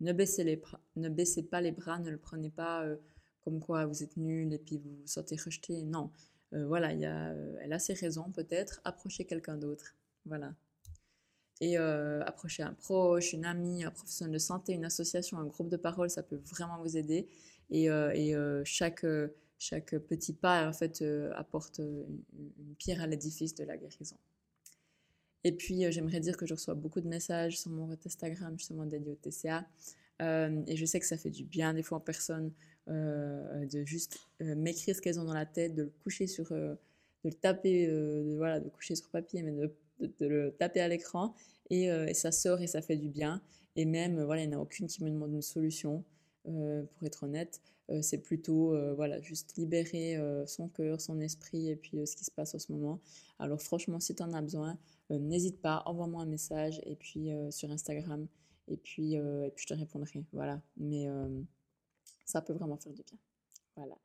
Ne 0.00 0.12
baissez, 0.12 0.44
les 0.44 0.60
ne 0.96 1.08
baissez 1.08 1.42
pas 1.42 1.60
les 1.60 1.72
bras, 1.72 1.98
ne 1.98 2.10
le 2.10 2.18
prenez 2.18 2.50
pas 2.50 2.86
comme 3.42 3.60
quoi 3.60 3.86
vous 3.86 4.02
êtes 4.02 4.16
nul 4.16 4.52
et 4.52 4.58
puis 4.58 4.78
vous 4.78 4.90
vous 4.96 5.06
sentez 5.06 5.36
rejeté. 5.36 5.82
Non, 5.82 6.10
voilà, 6.52 6.92
y 6.92 7.06
a, 7.06 7.34
elle 7.62 7.72
a 7.72 7.78
ses 7.78 7.94
raisons 7.94 8.30
peut-être. 8.32 8.80
Approchez 8.84 9.24
quelqu'un 9.24 9.56
d'autre. 9.56 9.94
Voilà. 10.26 10.54
Et 11.60 11.76
euh, 11.76 12.22
approcher 12.24 12.62
un 12.62 12.72
proche, 12.72 13.34
une 13.34 13.44
amie, 13.44 13.84
un 13.84 13.90
professionnel 13.90 14.32
de 14.32 14.38
santé, 14.38 14.72
une 14.72 14.86
association, 14.86 15.38
un 15.38 15.44
groupe 15.44 15.68
de 15.68 15.76
parole, 15.76 16.08
ça 16.08 16.22
peut 16.22 16.40
vraiment 16.46 16.78
vous 16.82 16.96
aider. 16.96 17.28
Et, 17.70 17.90
euh, 17.90 18.12
et 18.14 18.34
euh, 18.34 18.62
chaque, 18.64 19.04
chaque 19.58 19.94
petit 19.98 20.32
pas, 20.32 20.66
en 20.66 20.72
fait, 20.72 21.04
apporte 21.36 21.78
une, 21.78 22.74
pierre 22.78 23.02
à 23.02 23.06
l'édifice 23.06 23.54
de 23.54 23.64
la 23.64 23.76
guérison. 23.76 24.16
Et 25.44 25.52
puis, 25.52 25.90
j'aimerais 25.92 26.20
dire 26.20 26.36
que 26.36 26.46
je 26.46 26.54
reçois 26.54 26.74
beaucoup 26.74 27.00
de 27.00 27.08
messages 27.08 27.60
sur 27.60 27.70
mon 27.70 27.90
Instagram, 28.06 28.58
justement 28.58 28.86
dédié 28.86 29.12
au 29.12 29.16
TCA. 29.16 29.66
et 30.20 30.76
je 30.76 30.84
sais 30.86 30.98
que 30.98 31.06
ça 31.06 31.18
fait 31.18 31.30
du 31.30 31.44
bien, 31.44 31.74
des 31.74 31.82
fois, 31.82 31.98
en 31.98 32.00
personne, 32.00 32.52
de 32.86 33.84
juste 33.84 34.18
m'écrire 34.40 34.96
ce 34.96 35.02
qu'elles 35.02 35.20
ont 35.20 35.24
dans 35.24 35.34
la 35.34 35.46
tête, 35.46 35.74
de 35.74 35.84
le 35.84 35.92
coucher 36.02 36.26
sur, 36.26 36.50
de 36.50 36.78
le 37.24 37.32
taper, 37.32 37.86
voilà, 38.36 38.60
de 38.60 38.68
coucher 38.70 38.94
sur 38.96 39.08
papier, 39.08 39.42
mais 39.42 39.52
de 39.52 39.74
de, 40.00 40.26
le 40.26 40.52
taper 40.52 40.80
à 40.80 40.88
l'écran 40.88 41.34
euh, 41.72 42.06
et, 42.06 42.14
ça 42.14 42.32
sort 42.32 42.60
et 42.60 42.66
ça 42.66 42.82
fait 42.82 42.96
du 42.96 43.08
bien. 43.08 43.42
Et 43.76 43.84
même, 43.84 44.18
euh, 44.18 44.24
voilà, 44.24 44.42
il 44.42 44.48
n'y 44.48 44.54
en 44.54 44.58
a 44.58 44.62
aucune 44.62 44.86
qui 44.86 45.04
me 45.04 45.10
demande 45.10 45.32
une 45.32 45.42
solution, 45.42 46.04
euh, 46.48 46.84
pour 46.94 47.06
être 47.06 47.24
honnête. 47.24 47.60
c'est 48.02 48.18
plutôt, 48.18 48.76
voilà, 48.94 49.20
juste 49.20 49.56
libérer 49.56 50.16
son 50.46 50.68
cœur, 50.68 51.00
son 51.00 51.20
esprit 51.20 51.70
et 51.70 51.76
puis 51.76 52.06
ce 52.06 52.14
qui 52.14 52.24
se 52.24 52.30
passe 52.30 52.54
en 52.54 52.58
ce 52.60 52.70
moment. 52.70 53.00
Alors 53.40 53.60
franchement, 53.60 53.98
si 53.98 54.14
tu 54.14 54.22
en 54.22 54.32
as 54.32 54.42
besoin, 54.42 54.78
n'hésite 55.10 55.60
pas, 55.60 55.82
envoie-moi 55.86 56.22
un 56.22 56.26
message 56.26 56.80
et 56.86 56.94
puis 56.94 57.30
sur 57.50 57.68
Instagram 57.72 58.28
et 58.68 58.76
puis, 58.76 59.14
et 59.14 59.52
puis 59.56 59.64
je 59.64 59.74
te 59.74 59.74
répondrai. 59.74 60.24
Voilà, 60.32 60.62
mais 60.76 61.08
ça 62.24 62.40
peut 62.40 62.52
vraiment 62.52 62.76
faire 62.76 62.92
du 62.92 63.02
bien. 63.02 63.18
Voilà. 63.74 63.96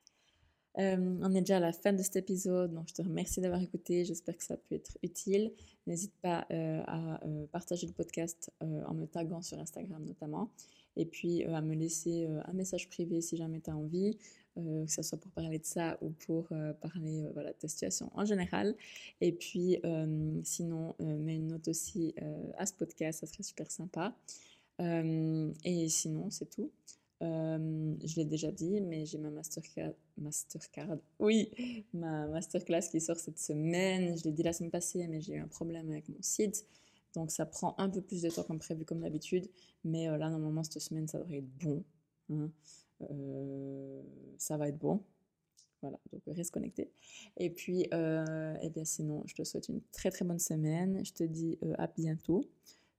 Euh, 0.78 1.18
on 1.22 1.34
est 1.34 1.42
déjà 1.42 1.58
à 1.58 1.60
la 1.60 1.72
fin 1.72 1.94
de 1.94 2.02
cet 2.02 2.18
épisode, 2.18 2.74
donc 2.74 2.90
je 2.90 2.94
te 2.94 3.02
remercie 3.02 3.40
d'avoir 3.40 3.62
écouté. 3.62 4.04
J'espère 4.04 4.38
que 4.38 4.44
ça 4.44 4.58
peut 4.58 4.76
être 4.76 4.98
utile. 5.04 5.54
N'hésite 5.88 6.14
pas 6.22 6.46
euh, 6.52 6.82
à 6.86 7.24
euh, 7.26 7.46
partager 7.48 7.88
le 7.88 7.94
podcast 7.94 8.52
en 8.62 8.94
me 8.94 9.06
taguant 9.06 9.42
sur 9.42 9.60
Instagram 9.60 10.04
notamment. 10.04 10.50
Et 10.98 11.06
puis 11.06 11.44
à 11.44 11.62
me 11.62 11.76
laisser 11.76 12.28
un 12.46 12.54
message 12.54 12.90
privé 12.90 13.22
si 13.22 13.36
jamais 13.36 13.60
tu 13.60 13.70
as 13.70 13.76
envie, 13.76 14.18
que 14.56 14.86
ce 14.88 15.02
soit 15.02 15.18
pour 15.18 15.30
parler 15.32 15.60
de 15.60 15.66
ça 15.66 15.98
ou 16.02 16.12
pour 16.12 16.48
parler 16.80 17.28
voilà, 17.34 17.52
de 17.52 17.58
ta 17.58 17.68
situation 17.68 18.10
en 18.14 18.24
général. 18.24 18.76
Et 19.20 19.34
puis 19.34 19.78
sinon, 20.44 20.96
mets 21.00 21.36
une 21.36 21.48
note 21.48 21.68
aussi 21.68 22.16
à 22.58 22.66
ce 22.66 22.74
podcast, 22.74 23.20
ça 23.20 23.28
serait 23.28 23.44
super 23.44 23.70
sympa. 23.70 24.16
et 24.80 25.90
sinon, 25.90 26.30
c'est 26.30 26.50
tout. 26.50 26.72
Euh, 27.22 27.96
je 28.04 28.16
l'ai 28.18 28.26
déjà 28.26 28.52
dit, 28.52 28.82
mais 28.82 29.06
j'ai 29.06 29.18
ma 29.18 29.30
mastercard, 29.30 29.94
mastercard, 30.18 30.98
oui, 31.20 31.50
ma 31.94 32.28
masterclass 32.28 32.90
qui 32.92 33.00
sort 33.00 33.18
cette 33.18 33.40
semaine. 33.40 34.18
Je 34.18 34.24
l'ai 34.26 34.32
dit 34.32 34.44
la 34.44 34.54
semaine 34.54 34.72
passée, 34.72 35.08
mais 35.08 35.22
j'ai 35.22 35.34
eu 35.34 35.40
un 35.40 35.48
problème 35.48 35.90
avec 35.92 36.10
mon 36.10 36.22
site. 36.22 36.66
Donc 37.14 37.32
ça 37.32 37.46
prend 37.46 37.76
un 37.78 37.90
peu 37.90 38.02
plus 38.02 38.22
de 38.22 38.30
temps 38.30 38.44
comme 38.44 38.60
prévu, 38.60 38.84
comme 38.84 39.00
d'habitude. 39.00 39.50
Mais 39.86 40.10
euh, 40.10 40.18
là, 40.18 40.30
normalement, 40.30 40.64
cette 40.64 40.80
semaine, 40.80 41.08
ça 41.08 41.20
devrait 41.20 41.38
être 41.38 41.58
bon. 41.64 41.84
Hein. 42.30 42.52
Euh, 43.10 44.02
ça 44.38 44.58
va 44.58 44.68
être 44.68 44.78
bon. 44.78 45.02
Voilà, 45.82 46.00
donc 46.12 46.22
reste 46.28 46.52
connecté. 46.52 46.90
Et 47.38 47.50
puis, 47.50 47.82
et 47.82 47.90
eh 48.62 48.70
bien 48.70 48.86
sinon, 48.86 49.22
je 49.28 49.36
te 49.36 49.44
souhaite 49.44 49.70
une 49.70 49.82
très 49.92 50.10
très 50.10 50.26
bonne 50.26 50.40
semaine. 50.40 51.06
Je 51.06 51.14
te 51.14 51.24
dis 51.24 51.60
à 51.78 51.86
bientôt 51.88 52.50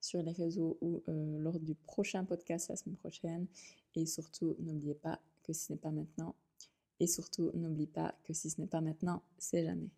sur 0.01 0.23
les 0.23 0.31
réseaux 0.31 0.79
ou 0.81 1.03
lors 1.09 1.59
du 1.59 1.75
prochain 1.75 2.25
podcast 2.25 2.69
la 2.69 2.77
semaine 2.77 2.97
prochaine. 2.97 3.49
Et 3.97 4.07
surtout, 4.07 4.55
n'oubliez 4.61 4.95
pas 4.95 5.19
que 5.43 5.53
si 5.53 5.67
ce 5.67 5.73
n'est 5.73 5.79
pas 5.79 5.91
maintenant. 5.91 6.35
Et 7.01 7.07
surtout, 7.07 7.51
n'oublie 7.55 7.87
pas 7.87 8.15
que 8.25 8.33
si 8.33 8.51
ce 8.51 8.61
n'est 8.61 8.67
pas 8.67 8.81
maintenant, 8.81 9.23
c'est 9.39 9.65
jamais. 9.65 9.91